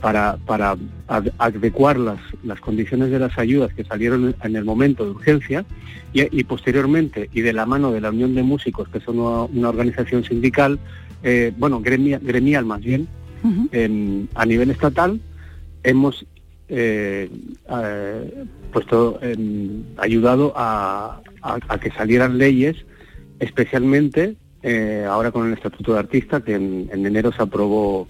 [0.00, 0.76] para, para
[1.08, 5.64] ad- adecuar las, las condiciones de las ayudas que salieron en el momento de urgencia
[6.12, 9.42] y, y posteriormente y de la mano de la Unión de Músicos, que es una,
[9.44, 10.78] una organización sindical,
[11.22, 13.06] eh, bueno, gremia- gremial más bien,
[13.72, 15.20] en- a nivel estatal,
[15.82, 16.26] hemos
[16.68, 17.30] eh,
[18.72, 19.18] puesto
[19.96, 22.76] ayudado a, a- a que salieran leyes,
[23.38, 24.36] especialmente
[25.08, 28.06] ahora con el Estatuto de Artista, que en, en enero se aprobó,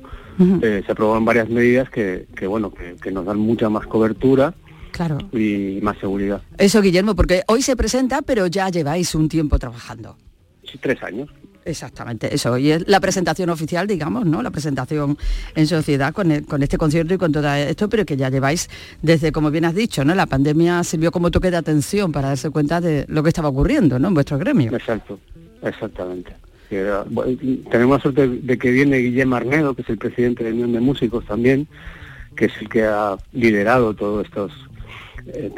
[0.63, 4.55] eh, se aprobaron varias medidas que, que, bueno, que, que nos dan mucha más cobertura
[4.93, 5.19] Claro.
[5.33, 6.43] y más seguridad.
[6.59, 10.17] Eso, Guillermo, porque hoy se presenta, pero ya lleváis un tiempo trabajando.
[10.65, 11.29] Sí, tres años.
[11.65, 12.57] Exactamente, eso.
[12.57, 14.43] Y es la presentación oficial, digamos, ¿no?
[14.43, 15.19] La presentación
[15.55, 18.69] en sociedad con, el- con este concierto y con todo esto, pero que ya lleváis
[19.03, 20.15] desde, como bien has dicho, ¿no?
[20.15, 23.99] La pandemia sirvió como toque de atención para darse cuenta de lo que estaba ocurriendo,
[23.99, 24.09] ¿no?
[24.09, 24.75] En vuestro gremio.
[24.75, 25.21] Exacto,
[25.63, 26.35] exactamente.
[26.71, 30.73] Tenemos la suerte de que viene Guillermo Arnedo, que es el presidente de la Unión
[30.73, 31.67] de Músicos también,
[32.37, 34.53] que es el que ha liderado todos estos
[35.27, 35.53] eh,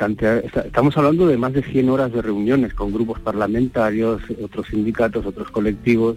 [0.65, 5.51] estamos hablando de más de 100 horas de reuniones con grupos parlamentarios, otros sindicatos, otros
[5.51, 6.17] colectivos,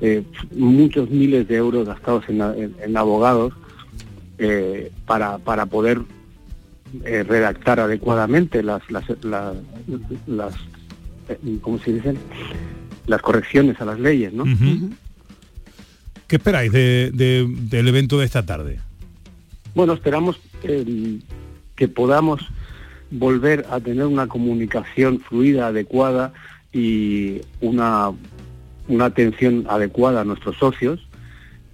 [0.00, 0.22] eh,
[0.56, 3.52] muchos miles de euros gastados en, abogados
[4.38, 6.00] eh, para, para poder
[7.04, 9.52] redactar adecuadamente las, las, la-
[10.26, 10.54] las
[11.28, 12.16] eh, ¿cómo se dicen?
[13.10, 14.44] Las correcciones a las leyes, ¿no?
[16.26, 18.78] ¿Qué esperáis de- de- del evento de esta tarde?
[19.74, 21.18] Bueno, esperamos eh,
[21.74, 22.40] que podamos
[23.10, 26.32] volver a tener una comunicación fluida, adecuada
[26.72, 28.10] y una,
[28.88, 31.00] una atención adecuada a nuestros socios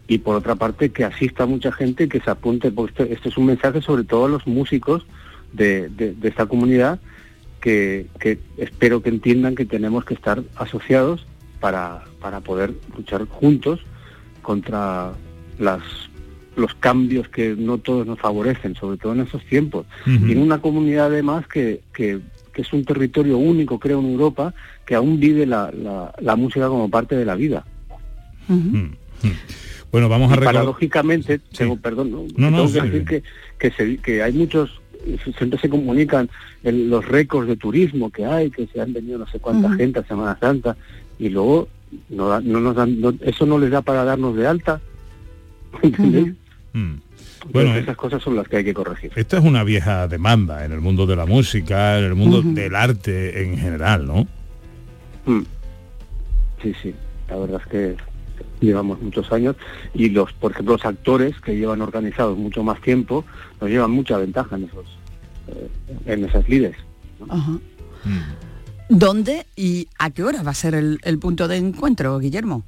[0.08, 3.28] y por otra parte que asista mucha gente y que se apunte, porque este, este
[3.28, 5.04] es un mensaje sobre todo a los músicos
[5.52, 6.98] de, de- de esta comunidad
[7.66, 11.26] que, que espero que entiendan que tenemos que estar asociados
[11.58, 13.80] para, para poder luchar juntos
[14.40, 15.12] contra
[15.58, 15.82] las
[16.54, 19.84] los cambios que no todos nos favorecen, sobre todo en esos tiempos.
[20.06, 22.20] Y en una comunidad además que, que,
[22.54, 24.54] que es un territorio único, creo, en Europa,
[24.86, 27.66] que aún vive la, la, la música como parte de la vida.
[29.92, 30.54] Bueno, vamos a recordar...
[30.54, 32.86] paradójicamente, tengo, perdón, no, No, no, tengo que sí.
[32.88, 33.22] decir que,
[33.58, 34.80] que, se- que hay muchos,
[35.38, 36.28] siempre se comunican
[36.62, 40.00] el- los récords de turismo que hay, que se han venido no sé cuánta gente
[40.00, 40.76] a Semana Santa,
[41.18, 41.68] y luego
[42.10, 44.80] no, da- no nos dan, no- eso no les da para darnos de alta.
[45.82, 46.34] ¿Entendéis?
[46.72, 46.94] Mm.
[47.52, 49.12] Bueno, eh, esas cosas son las que hay que corregir.
[49.14, 52.74] Esta es una vieja demanda en el mundo de la música, en el mundo del
[52.74, 54.26] arte en general, ¿no?
[55.26, 55.42] Mm.
[56.62, 56.94] Sí, sí,
[57.28, 57.96] la verdad es que
[58.60, 59.54] llevamos muchos años
[59.94, 63.24] y los, por ejemplo, los actores que llevan organizados mucho más tiempo
[63.60, 64.86] nos llevan mucha ventaja en esos,
[65.48, 65.68] eh,
[66.06, 66.76] en esas lides.
[67.28, 67.58] Ajá.
[68.88, 72.64] ¿Dónde y a qué hora va a ser el, el punto de encuentro, Guillermo?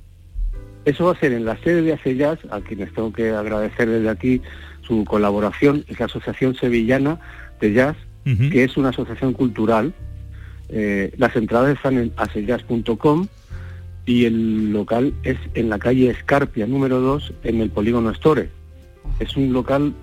[0.84, 3.88] Eso va a ser en la sede de Ace Jazz, a quienes tengo que agradecer
[3.88, 4.42] desde aquí
[4.88, 7.20] su colaboración, es la Asociación Sevillana
[7.60, 9.94] de Jazz, que es una asociación cultural.
[10.68, 13.26] Eh, las entradas están en acejazz.com
[14.04, 18.50] y el local es en la calle Escarpia, número 2, en el polígono Store.
[19.18, 19.94] Es un local,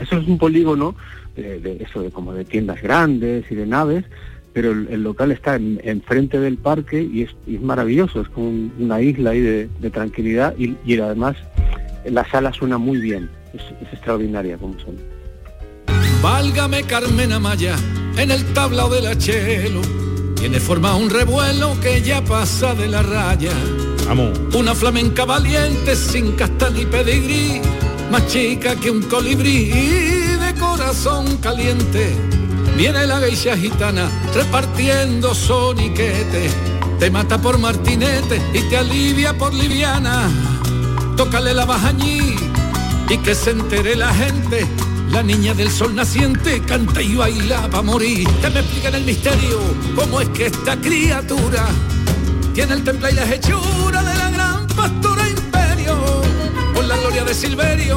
[0.00, 0.96] eso es un polígono
[1.36, 4.04] de, de eso de como de tiendas grandes y de naves,
[4.52, 8.28] pero el, el local está en- enfrente del parque y es, y es maravilloso, es
[8.28, 11.36] como un- una isla ahí de, de tranquilidad y, y además
[12.08, 15.00] la sala suena muy bien, es, es extraordinaria como suena.
[16.22, 17.76] Válgame Carmen Amaya
[18.16, 19.80] en el tablao del achelo.
[20.36, 23.52] Tiene forma un revuelo que ya pasa de la raya.
[24.06, 24.38] Vamos.
[24.54, 27.60] Una flamenca valiente sin casta ni pedigrí,
[28.10, 29.72] más chica que un colibrí
[30.54, 32.14] corazón caliente.
[32.76, 36.50] Viene la geisha gitana repartiendo soniquete.
[36.98, 40.28] Te mata por martinete y te alivia por liviana.
[41.16, 42.36] Tócale la bajañí
[43.08, 44.66] y que se entere la gente.
[45.10, 48.28] La niña del sol naciente canta y baila pa' morir.
[48.40, 49.58] Que me expliquen el misterio,
[49.94, 51.66] cómo es que esta criatura
[52.54, 55.96] tiene el temple y las hechuras de la gran pastora imperio.
[56.74, 57.96] Con la gloria de Silverio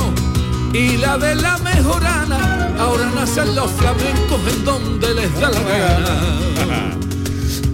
[0.73, 2.75] y la de la mejorana.
[2.77, 6.97] Ahora nacen los flamencos en donde les da la gana.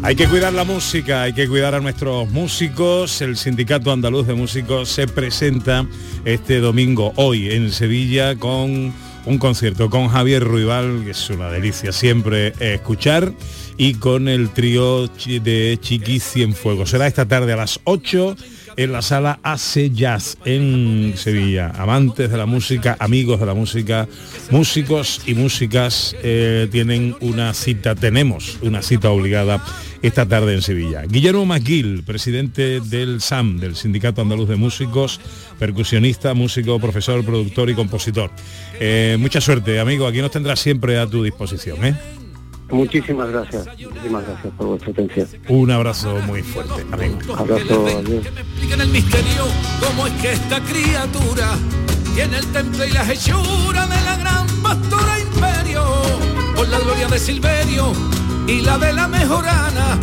[0.03, 3.21] Hay que cuidar la música, hay que cuidar a nuestros músicos.
[3.21, 5.87] El Sindicato Andaluz de Músicos se presenta
[6.25, 8.93] este domingo, hoy, en Sevilla, con
[9.25, 13.33] un concierto con Javier Ruibal, que es una delicia siempre escuchar,
[13.77, 16.91] y con el trío de Chiqui Cienfuegos.
[16.91, 18.35] Será esta tarde a las 8
[18.77, 21.71] en la sala AC Jazz en Sevilla.
[21.77, 24.07] Amantes de la música, amigos de la música,
[24.51, 29.63] músicos y músicas eh, tienen una cita, tenemos una cita obligada
[30.01, 31.03] esta tarde en Sevilla.
[31.07, 35.19] Guillermo McGill, presidente del SAM, del Sindicato Andaluz de Músicos,
[35.57, 38.29] percusionista, músico, profesor, productor y compositor.
[38.79, 41.83] Eh, mucha suerte, amigo, aquí nos tendrás siempre a tu disposición.
[41.85, 41.95] ¿eh?
[42.69, 45.27] Muchísimas gracias, muchísimas gracias por vuestra atención.
[45.49, 47.35] Un abrazo muy fuerte, amigo.
[47.37, 48.25] Abrazo, adiós.
[48.25, 49.45] expliquen el misterio,
[49.79, 51.57] cómo es que esta criatura
[52.15, 55.83] tiene el temple y las hechuras de la gran pastora imperio.
[56.55, 57.91] Por la gloria de Silverio
[58.47, 59.99] y la de la mejorana.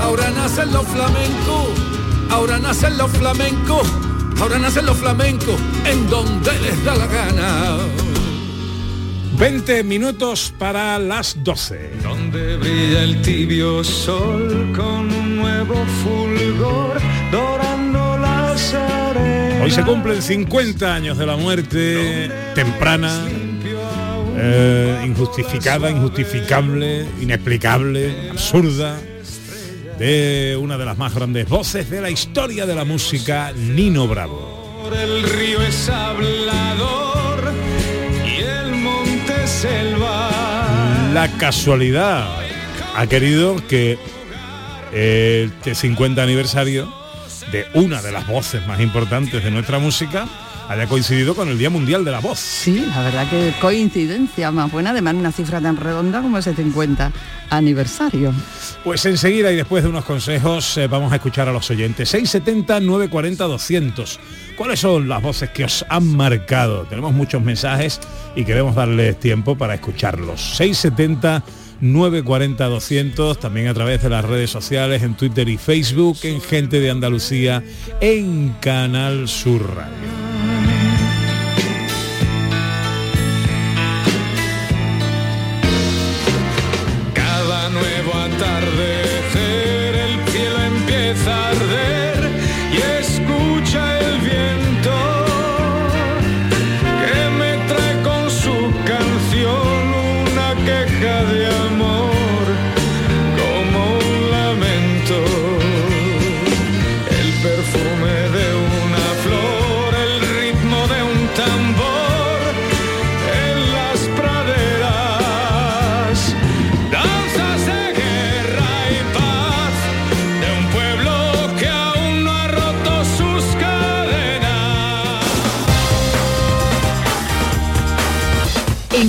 [0.00, 1.68] Ahora nacen los flamencos,
[2.30, 3.88] ahora nacen los flamencos,
[4.40, 5.56] ahora nacen los flamencos
[5.86, 7.76] en donde les da la gana.
[9.38, 11.90] 20 minutos para las 12.
[12.02, 19.62] Donde brilla el tibio sol con un nuevo fulgor dorando las arenas.
[19.62, 23.26] Hoy se cumplen 50 años de la muerte temprana,
[24.36, 28.98] eh, injustificada, injustificable, inexplicable, absurda,
[29.98, 34.60] de una de las más grandes voces de la historia de la música, Nino Bravo.
[34.92, 37.01] El río es monte
[39.62, 40.30] selva.
[41.12, 42.26] La casualidad
[42.96, 43.96] ha querido que
[44.92, 46.92] este 50 aniversario
[47.52, 50.26] de una de las voces más importantes de nuestra música
[50.68, 52.38] haya coincidido con el Día Mundial de la Voz.
[52.38, 57.12] Sí, la verdad que coincidencia más buena, además una cifra tan redonda como ese 50
[57.50, 58.32] aniversario.
[58.84, 62.08] Pues enseguida y después de unos consejos eh, vamos a escuchar a los oyentes.
[62.08, 64.20] 670 940 200.
[64.56, 66.84] ¿Cuáles son las voces que os han marcado?
[66.84, 68.00] Tenemos muchos mensajes
[68.34, 70.56] y queremos darles tiempo para escucharlos.
[70.56, 71.42] 670
[71.82, 76.78] 940 200, también a través de las redes sociales, en Twitter y Facebook, en Gente
[76.78, 77.62] de Andalucía,
[78.00, 80.31] en Canal Sur Radio.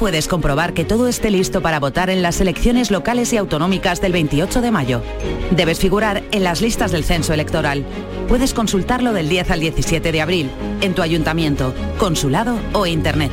[0.00, 4.00] ¿Cómo puedes comprobar que todo esté listo para votar en las elecciones locales y autonómicas
[4.00, 5.02] del 28 de mayo?
[5.50, 7.84] Debes figurar en las listas del censo electoral.
[8.26, 13.30] Puedes consultarlo del 10 al 17 de abril, en tu ayuntamiento, consulado o internet.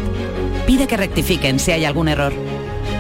[0.66, 2.34] Pide que rectifiquen si hay algún error.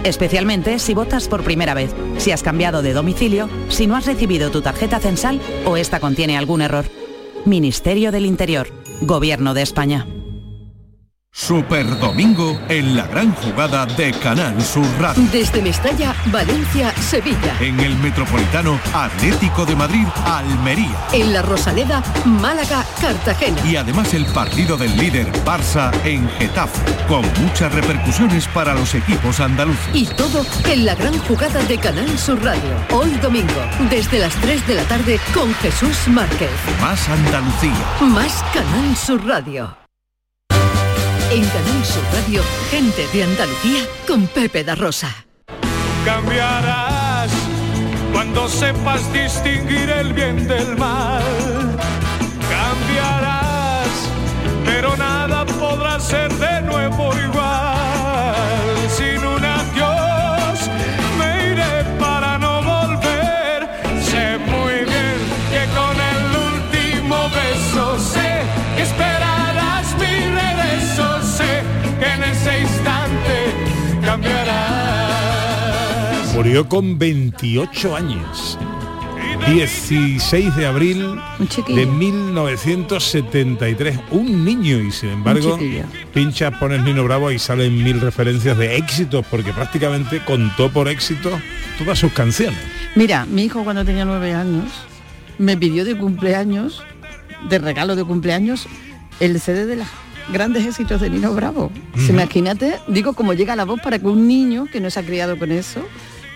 [0.05, 4.49] Especialmente si votas por primera vez, si has cambiado de domicilio, si no has recibido
[4.49, 6.85] tu tarjeta censal o esta contiene algún error.
[7.43, 8.69] Ministerio del Interior,
[9.01, 10.07] Gobierno de España.
[11.47, 15.23] Super Domingo en la gran jugada de Canal Sur Radio.
[15.31, 17.55] Desde Mestalla, Valencia, Sevilla.
[17.61, 20.97] En el Metropolitano Atlético de Madrid, Almería.
[21.13, 23.65] En la Rosaleda, Málaga, Cartagena.
[23.65, 29.39] Y además el partido del líder Barça en Getafe, con muchas repercusiones para los equipos
[29.39, 29.89] andaluces.
[29.93, 32.75] Y todo en la gran jugada de Canal Sur Radio.
[32.91, 36.49] Hoy domingo, desde las 3 de la tarde con Jesús Márquez.
[36.81, 37.87] Más Andalucía.
[38.01, 39.86] Más Canal Sur Radio.
[41.29, 45.13] En Canal Sur Radio, gente de Andalucía con Pepe da Rosa.
[46.05, 47.29] Cambiarás
[48.13, 51.21] cuando sepas distinguir el bien del mal.
[52.49, 53.89] Cambiarás,
[54.63, 58.35] pero nada podrá ser de nuevo igual.
[58.89, 60.59] Sin un adiós
[61.19, 63.67] me iré para no volver.
[64.01, 65.19] Sé muy bien
[65.51, 66.21] que con el
[66.53, 68.43] último beso sé
[68.77, 69.16] que esperarás
[74.27, 76.33] cambiarás.
[76.33, 78.57] Murió con 28 años.
[79.45, 81.15] 16 de abril
[81.67, 83.99] de 1973.
[84.11, 85.57] Un niño y sin embargo
[86.13, 91.31] pinchas, pones Nino Bravo y salen mil referencias de éxitos porque prácticamente contó por éxito
[91.77, 92.59] todas sus canciones.
[92.95, 94.65] Mira, mi hijo cuando tenía nueve años
[95.37, 96.83] me pidió de cumpleaños,
[97.47, 98.67] de regalo de cumpleaños,
[99.19, 99.87] el CD de los
[100.31, 101.71] grandes éxitos de Nino Bravo.
[101.95, 102.13] Si Ujú.
[102.13, 105.37] Imagínate, digo, como llega la voz para que un niño que no se ha criado
[105.37, 105.81] con eso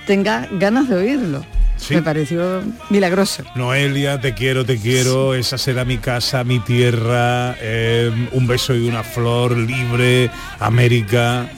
[0.08, 1.46] tenga ganas de oírlo.
[1.78, 1.96] Sí.
[1.96, 2.62] Me pareció
[2.92, 3.44] milagroso.
[3.56, 8.88] Noelia, te quiero, te quiero, esa será mi casa, mi tierra, eh, un beso y
[8.88, 10.30] una flor libre,
[10.60, 11.50] América.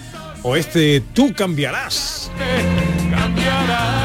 [0.42, 2.32] O este, tú cambiarás.
[3.12, 4.03] cambiarás.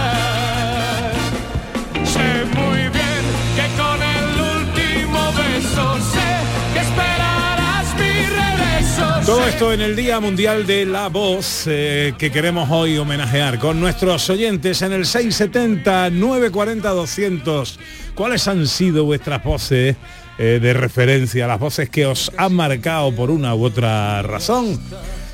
[9.29, 13.79] Todo esto en el Día Mundial de la Voz eh, que queremos hoy homenajear con
[13.79, 17.77] nuestros oyentes en el 670-940-200.
[18.15, 19.97] ¿Cuáles han sido vuestras voces
[20.39, 24.81] eh, de referencia, las voces que os han marcado por una u otra razón?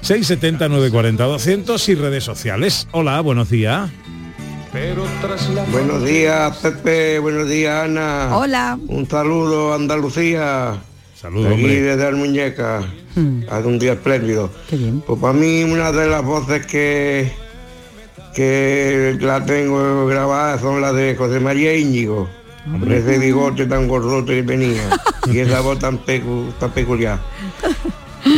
[0.03, 2.88] 670-940-200 y redes sociales.
[2.90, 3.88] Hola, buenos días.
[4.72, 7.20] Pero tras la Buenos días, Pepe.
[7.20, 8.36] Buenos días, Ana.
[8.36, 8.76] Hola.
[8.88, 10.78] Un saludo, Andalucía.
[11.14, 11.80] Saludos, Aquí hombre.
[11.80, 12.82] desde Almuñeca.
[13.51, 14.51] Hace un día espléndido.
[14.69, 15.01] Qué bien.
[15.07, 17.33] Pues para mí una de las voces que
[18.35, 22.29] que la tengo grabada son las de José María Íñigo.
[22.81, 24.89] Con ese bigote tan gordote que tenía.
[25.31, 27.19] y esa voz tan, pecu- tan peculiar.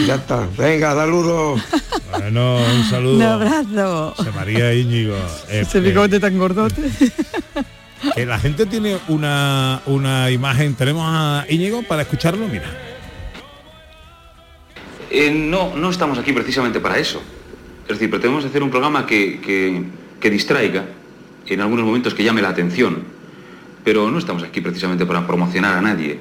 [0.07, 0.47] Ya está.
[0.59, 1.63] Venga, saludos.
[2.11, 3.15] Bueno, un saludo.
[3.17, 4.15] Un abrazo.
[4.17, 5.15] José María Íñigo.
[5.49, 6.83] Eh, Ese eh, bigote tan gordote.
[8.15, 10.75] que la gente tiene una, una imagen.
[10.75, 12.65] Tenemos a Íñigo para escucharlo, mira.
[15.19, 17.23] Eh, no, no estamos aquí precisamente para eso.
[17.85, 19.83] Es decir, pretendemos hacer un programa que, que-
[20.21, 20.85] que distraiga,
[21.47, 22.99] en algunos momentos que llame la atención,
[23.83, 26.19] pero no estamos aquí precisamente para promocionar a nadie.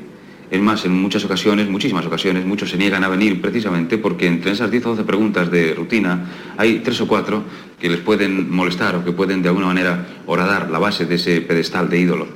[0.49, 4.51] Es más, en muchas ocasiones, muchísimas ocasiones, muchos se niegan a venir precisamente porque entre
[4.51, 7.43] esas 10 o 12 preguntas de rutina hay tres o cuatro
[7.81, 11.41] que les pueden molestar o que pueden de alguna manera horadar la base de ese
[11.41, 12.27] pedestal de ídolo.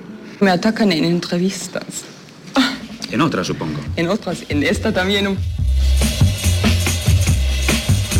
[0.41, 2.03] Me atacan en entrevistas,
[3.12, 3.80] En otras, supongo.
[3.95, 5.38] en otras, en esta también.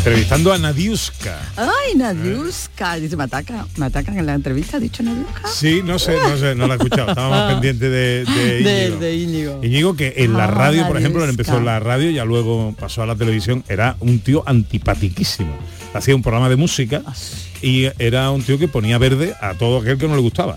[0.00, 1.38] Entrevistando a Nadiuska.
[1.58, 2.96] Ay, Nadiuska.
[2.96, 5.46] Dice, me atacan, me atacan en la entrevista, ha dicho Nadiuska.
[5.46, 7.10] Sí, no sé, no sé, no la he escuchado.
[7.10, 8.24] Estábamos pendientes de, de
[8.64, 8.98] De, Íñigo.
[8.98, 9.60] de Íñigo.
[9.62, 13.02] Íñigo que en la Ah, radio, por ejemplo, empezó en la radio, ya luego pasó
[13.02, 15.54] a la televisión, era un tío antipatiquísimo.
[15.92, 17.12] Hacía un programa de música Ah,
[17.60, 20.56] y era un tío que ponía verde a todo aquel que no le gustaba.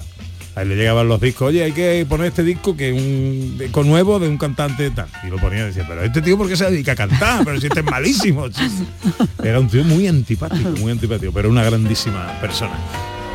[0.55, 3.57] A él le llegaban los discos, oye, hay que poner este disco que es un
[3.57, 5.07] disco nuevo de un cantante tal.
[5.23, 7.43] Y lo ponía y decía, pero este tío, ¿por qué se dedica a cantar?
[7.43, 8.45] Pero si este es malísimo.
[9.43, 12.73] Era un tío muy antipático, muy antipático, pero una grandísima persona.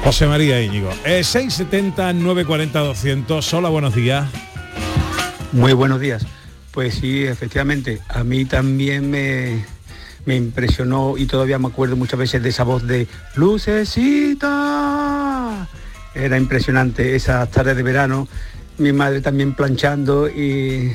[0.04, 0.90] José María Íñigo.
[1.04, 3.54] Eh, 670 940 200.
[3.54, 4.28] Hola, buenos días.
[5.50, 6.24] Muy buenos días.
[6.70, 9.64] Pues sí, efectivamente, a mí también me,
[10.24, 14.48] me impresionó y todavía me acuerdo muchas veces de esa voz de Lucecita.
[16.18, 18.26] Era impresionante esas tardes de verano,
[18.78, 20.92] mi madre también planchando y,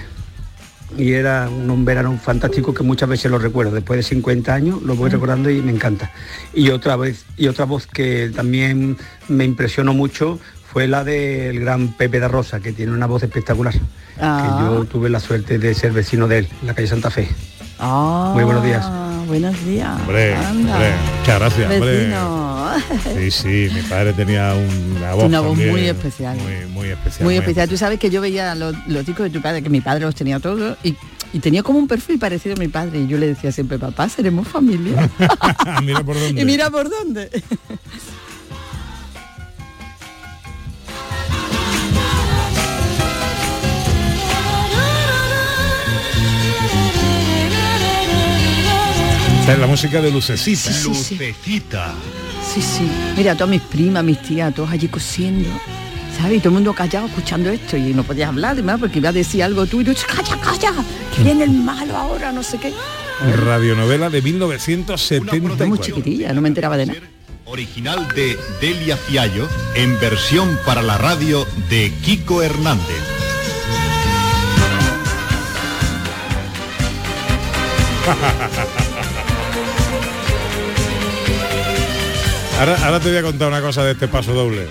[0.98, 3.72] y era un, un verano fantástico que muchas veces lo recuerdo.
[3.72, 6.12] Después de 50 años lo voy recordando y me encanta.
[6.54, 8.98] Y otra vez, y otra voz que también
[9.30, 10.40] me impresionó mucho
[10.72, 13.76] fue la del gran Pepe da Rosa, que tiene una voz espectacular.
[14.20, 14.42] Ah.
[14.60, 17.30] Que yo tuve la suerte de ser vecino de él, en la calle Santa Fe.
[17.80, 18.86] Ah, Muy buenos días.
[19.28, 20.00] Buenos días.
[20.02, 20.74] Hombre, Anda.
[20.74, 22.14] hombre, muchas gracias, hombre.
[23.16, 26.38] Sí, sí, mi padre tenía una voz, Una voz también muy especial.
[26.38, 27.24] Muy, muy especial.
[27.24, 27.70] Muy especial.
[27.70, 30.16] Tú sabes que yo veía los, los discos de tu padre, que mi padre los
[30.16, 30.96] tenía todos, y,
[31.34, 33.00] y tenía como un perfil parecido a mi padre.
[33.02, 35.10] Y yo le decía siempre, papá, seremos familia.
[35.84, 36.42] mira por dónde.
[36.42, 37.30] y mira por dónde.
[49.44, 50.72] Esta es la música de Lucecita.
[50.72, 51.16] Sí, sí, sí.
[51.16, 51.94] Lucecita.
[52.54, 52.88] Sí, sí.
[53.18, 55.50] Mira, todas mis primas, mis tías, todos allí cosiendo.
[56.16, 56.38] ¿Sabes?
[56.38, 59.12] Y todo el mundo callado escuchando esto y no podías hablar además porque iba a
[59.12, 60.72] decir algo tú y tú, calla, calla,
[61.16, 62.72] que viene el malo ahora, no sé qué.
[63.44, 65.68] Radionovela de 1974.
[65.68, 67.00] Muy chiquitilla, no me enteraba de nada.
[67.46, 72.86] Original de Delia Fiallo en versión para la radio de Kiko Hernández.
[82.64, 84.70] Ahora, ahora te voy a contar una cosa de este paso doble.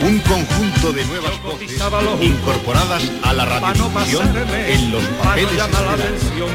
[0.00, 1.78] Un conjunto de nuevas voces
[2.22, 6.48] incorporadas a la radiodifusión pasarme, en los papeles la atención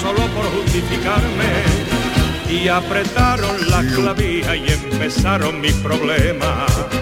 [0.00, 1.44] solo por justificarme.
[2.48, 6.99] Y apretaron la clavija y empezaron mis problemas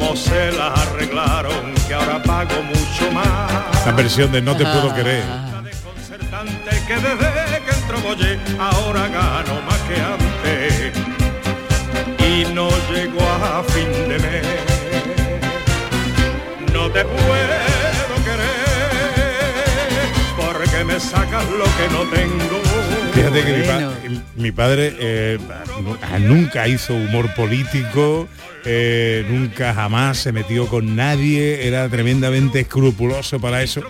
[0.00, 3.86] cómo se las arreglaron que ahora pago mucho más.
[3.86, 5.22] La versión de No te puedo querer.
[5.62, 10.92] desconcertante que desde que entró Boyé ahora gano más que antes.
[12.18, 14.46] Y no llego a fin de mes.
[16.72, 18.70] No te puedo querer
[20.36, 22.69] porque me sacas lo que no tengo
[23.20, 23.92] Fíjate que mi, pa-
[24.36, 25.38] mi padre eh,
[25.82, 25.98] nu-
[26.34, 28.28] nunca hizo humor político,
[28.64, 33.82] eh, nunca jamás se metió con nadie, era tremendamente escrupuloso para eso.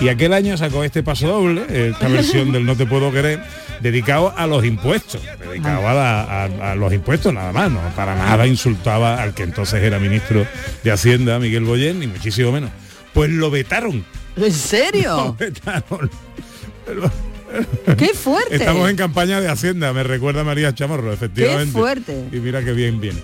[0.00, 3.42] Y aquel año sacó este paso doble, esta versión del No te puedo querer,
[3.80, 8.14] dedicado a los impuestos, dedicado a, la- a- a los impuestos nada más, no para
[8.14, 10.46] nada insultaba al que entonces era ministro
[10.84, 12.70] de Hacienda, Miguel Boyén, ni muchísimo menos.
[13.12, 14.04] Pues lo vetaron.
[14.36, 15.36] ¿En serio?
[17.96, 18.56] ¡Qué fuerte!
[18.56, 21.72] Estamos en campaña de Hacienda, me recuerda María Chamorro, efectivamente.
[21.72, 22.24] ¡Qué fuerte!
[22.32, 23.16] Y mira que bien, bien.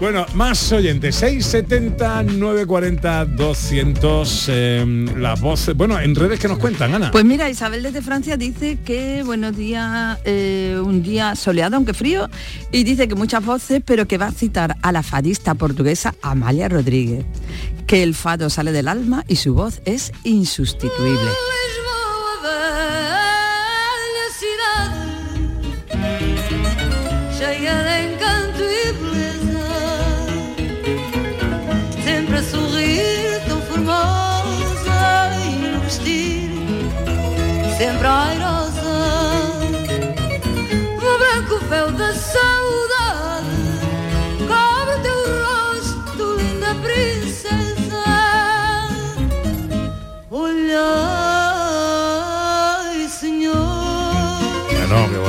[0.00, 5.76] Bueno, más oyentes, 670 940 200 eh, las voces.
[5.76, 7.10] Bueno, en redes que nos cuentan, Ana.
[7.10, 12.30] Pues mira, Isabel desde Francia dice que buenos días, eh, un día soleado aunque frío,
[12.70, 16.68] y dice que muchas voces, pero que va a citar a la fadista portuguesa Amalia
[16.68, 17.24] Rodríguez,
[17.88, 21.30] que el fado sale del alma y su voz es insustituible.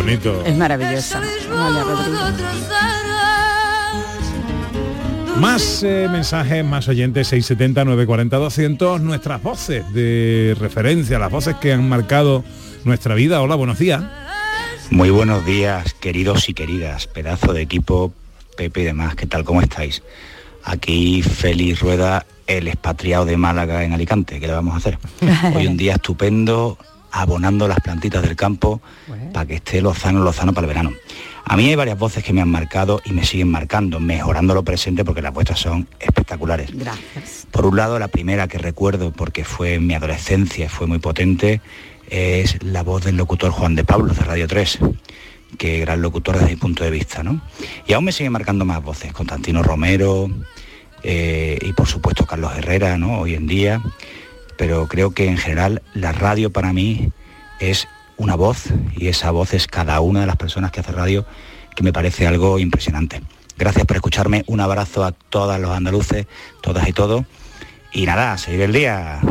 [0.02, 0.43] Bonito.
[0.45, 1.22] Es maravillosa.
[1.52, 1.84] Amalia.
[5.38, 11.72] Más eh, mensajes, más oyentes, 670 940 200, nuestras voces de referencia, las voces que
[11.72, 12.43] han marcado
[12.84, 13.41] nuestra vida.
[13.41, 14.04] Hola, buenos días.
[14.89, 18.12] Muy buenos días, queridos y queridas, pedazo de equipo,
[18.58, 19.43] Pepe y demás, ¿qué tal?
[19.43, 20.02] ¿Cómo estáis?
[20.64, 24.97] Aquí Félix Rueda, el expatriado de Málaga en Alicante, ¿qué le vamos a hacer?
[25.56, 26.78] Hoy un día estupendo,
[27.12, 28.82] abonando las plantitas del campo
[29.34, 30.91] para que esté lozano, lozano para el verano.
[31.45, 34.64] A mí hay varias voces que me han marcado y me siguen marcando, mejorando lo
[34.64, 36.70] presente porque las vuestras son espectaculares.
[36.72, 37.47] Gracias.
[37.49, 41.62] Por un lado, la primera que recuerdo porque fue en mi adolescencia, fue muy potente,
[42.10, 44.80] es la voz del locutor Juan de Pablo de Radio 3,
[45.57, 47.41] que gran locutor desde mi punto de vista, ¿no?
[47.88, 50.30] Y aún me siguen marcando más voces, Constantino Romero
[51.03, 53.22] eh, y por supuesto Carlos Herrera, ¿no?
[53.22, 53.82] Hoy en día,
[54.60, 57.14] pero creo que en general la radio para mí
[57.62, 57.88] es
[58.18, 61.26] una voz y esa voz es cada una de las personas que hace radio
[61.78, 63.22] que me parece algo impresionante.
[63.57, 66.28] Gracias por escucharme, un abrazo a todos los andaluces,
[66.62, 67.24] todas y todos.
[67.93, 69.22] Y nada, a seguir el día.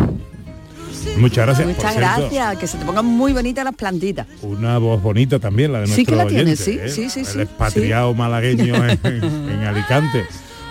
[1.18, 1.68] Muchas gracias.
[1.68, 4.26] Muchas Por cierto, gracias, que se te pongan muy bonitas las plantitas.
[4.40, 6.88] Una voz bonita también, la de Sí nuestro que la tiene, oyente, sí, ¿eh?
[6.88, 10.24] sí, sí, sí, El expatriado malagueño en, en Alicante.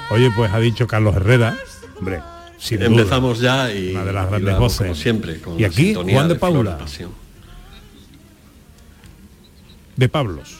[0.09, 1.55] Oye, pues ha dicho Carlos Herrera,
[1.99, 2.21] hombre,
[2.57, 4.79] sin duda, Empezamos ya y, una de las grandes voces.
[4.79, 5.39] como siempre.
[5.39, 6.79] con y aquí Juan de Paula,
[9.95, 10.59] de Pablos.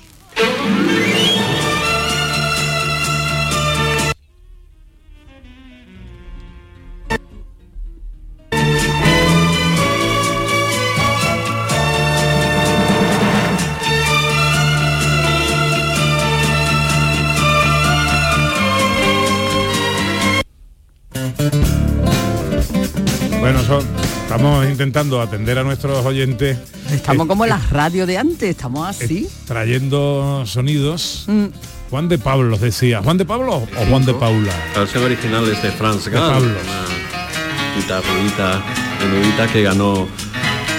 [24.87, 26.57] Intentando atender a nuestros oyentes.
[26.89, 29.27] Estamos eh, como eh, las radios de antes, estamos así.
[29.45, 31.25] trayendo sonidos.
[31.27, 31.47] Mm.
[31.89, 33.01] Juan de Pablos decía.
[33.03, 34.53] ¿Juan de Pablo o Juan de Paula?
[34.73, 36.51] La versión original es de Franz Gall, Pablos.
[36.63, 38.63] una guitarrita
[39.01, 40.07] menudita que ganó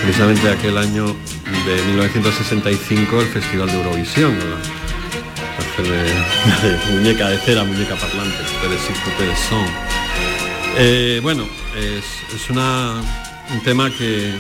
[0.03, 4.35] precisamente aquel año de 1965 el Festival de Eurovisión.
[4.39, 9.67] la de, de muñeca de cera, muñeca parlante, Pérez y Pérez son.
[10.77, 11.45] Eh, bueno,
[11.77, 12.05] es,
[12.35, 13.01] es una,
[13.53, 14.33] un tema que,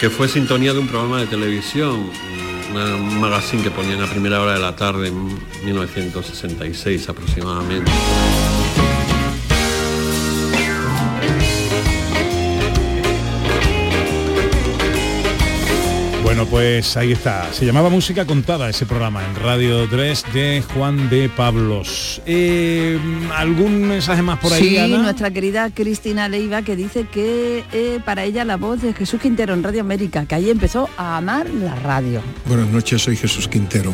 [0.00, 2.10] que fue sintonía de un programa de televisión,
[2.72, 7.90] un magazine que ponían a primera hora de la tarde en 1966 aproximadamente.
[16.38, 17.52] Bueno, pues ahí está.
[17.52, 22.22] Se llamaba Música Contada ese programa en Radio 3 de Juan de Pablos.
[22.26, 22.96] Eh,
[23.34, 24.98] ¿Algún mensaje más por ahí, sí, Ana?
[24.98, 29.52] nuestra querida Cristina Leiva que dice que eh, para ella la voz de Jesús Quintero
[29.52, 32.22] en Radio América, que ahí empezó a amar la radio.
[32.46, 33.92] Buenas noches, soy Jesús Quintero.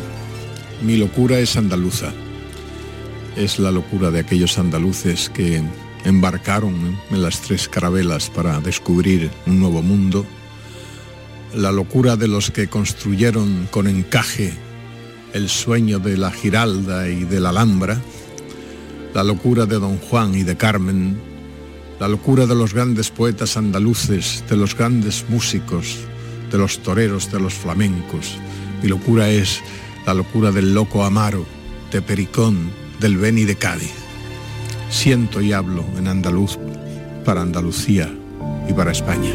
[0.82, 2.12] Mi locura es andaluza.
[3.36, 5.62] Es la locura de aquellos andaluces que
[6.04, 10.26] embarcaron en las tres carabelas para descubrir un nuevo mundo.
[11.56, 14.52] La locura de los que construyeron con encaje
[15.32, 18.00] el sueño de la Giralda y de la Alhambra.
[19.14, 21.16] La locura de Don Juan y de Carmen.
[22.00, 25.98] La locura de los grandes poetas andaluces, de los grandes músicos,
[26.50, 28.36] de los toreros, de los flamencos.
[28.82, 29.60] Mi locura es
[30.06, 31.46] la locura del loco Amaro,
[31.92, 33.94] de Pericón, del Beni de Cádiz.
[34.90, 36.58] Siento y hablo en andaluz
[37.24, 38.12] para Andalucía
[38.68, 39.30] y para España.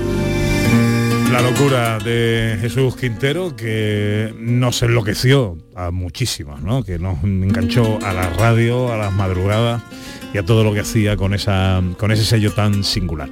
[1.32, 6.84] La locura de Jesús Quintero que nos enloqueció a muchísimos, ¿no?
[6.84, 9.84] Que nos enganchó a la radio, a las madrugadas
[10.34, 13.30] y a todo lo que hacía con, esa, con ese sello tan singular.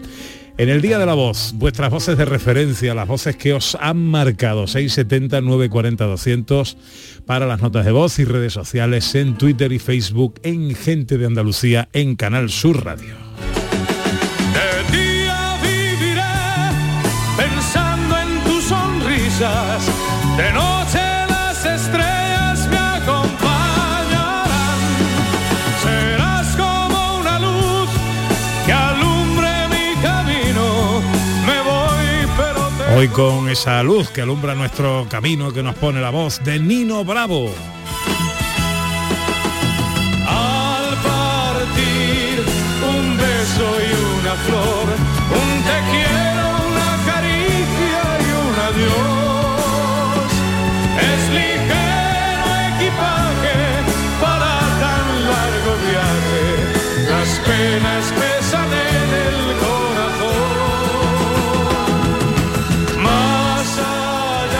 [0.60, 3.98] En el Día de la Voz, vuestras voces de referencia, las voces que os han
[3.98, 6.78] marcado, 670 940 200
[7.26, 11.26] para las notas de voz y redes sociales en Twitter y Facebook, en Gente de
[11.26, 13.27] Andalucía, en Canal Sur Radio.
[19.38, 19.86] Sonrisas.
[20.38, 24.50] De noche las estrellas me acompañarán.
[25.84, 27.90] Serás como una luz
[28.66, 31.02] que alumbre mi camino.
[31.46, 36.02] Me voy, pero te Hoy con esa luz que alumbra nuestro camino, que nos pone
[36.02, 37.52] la voz de Nino Bravo.
[40.28, 42.44] Al partir
[42.90, 45.17] un beso y una flor,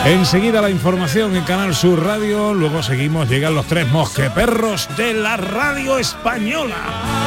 [0.08, 5.36] Enseguida la información en Canal Sur Radio, luego seguimos, llegan los tres mosqueperros de la
[5.36, 7.27] radio española.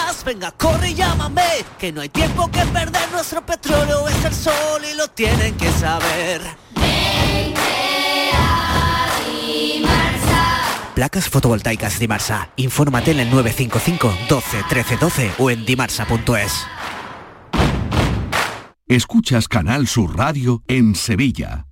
[0.33, 4.81] venga, corre y llámame, que no hay tiempo que perder, nuestro petróleo es el sol
[4.89, 6.41] y lo tienen que saber.
[10.95, 12.49] Placas fotovoltaicas Dimarsa.
[12.55, 16.65] Infórmate en el 955 12 13 12 o en dimarsa.es.
[18.87, 21.70] Escuchas Canal Sur Radio en Sevilla.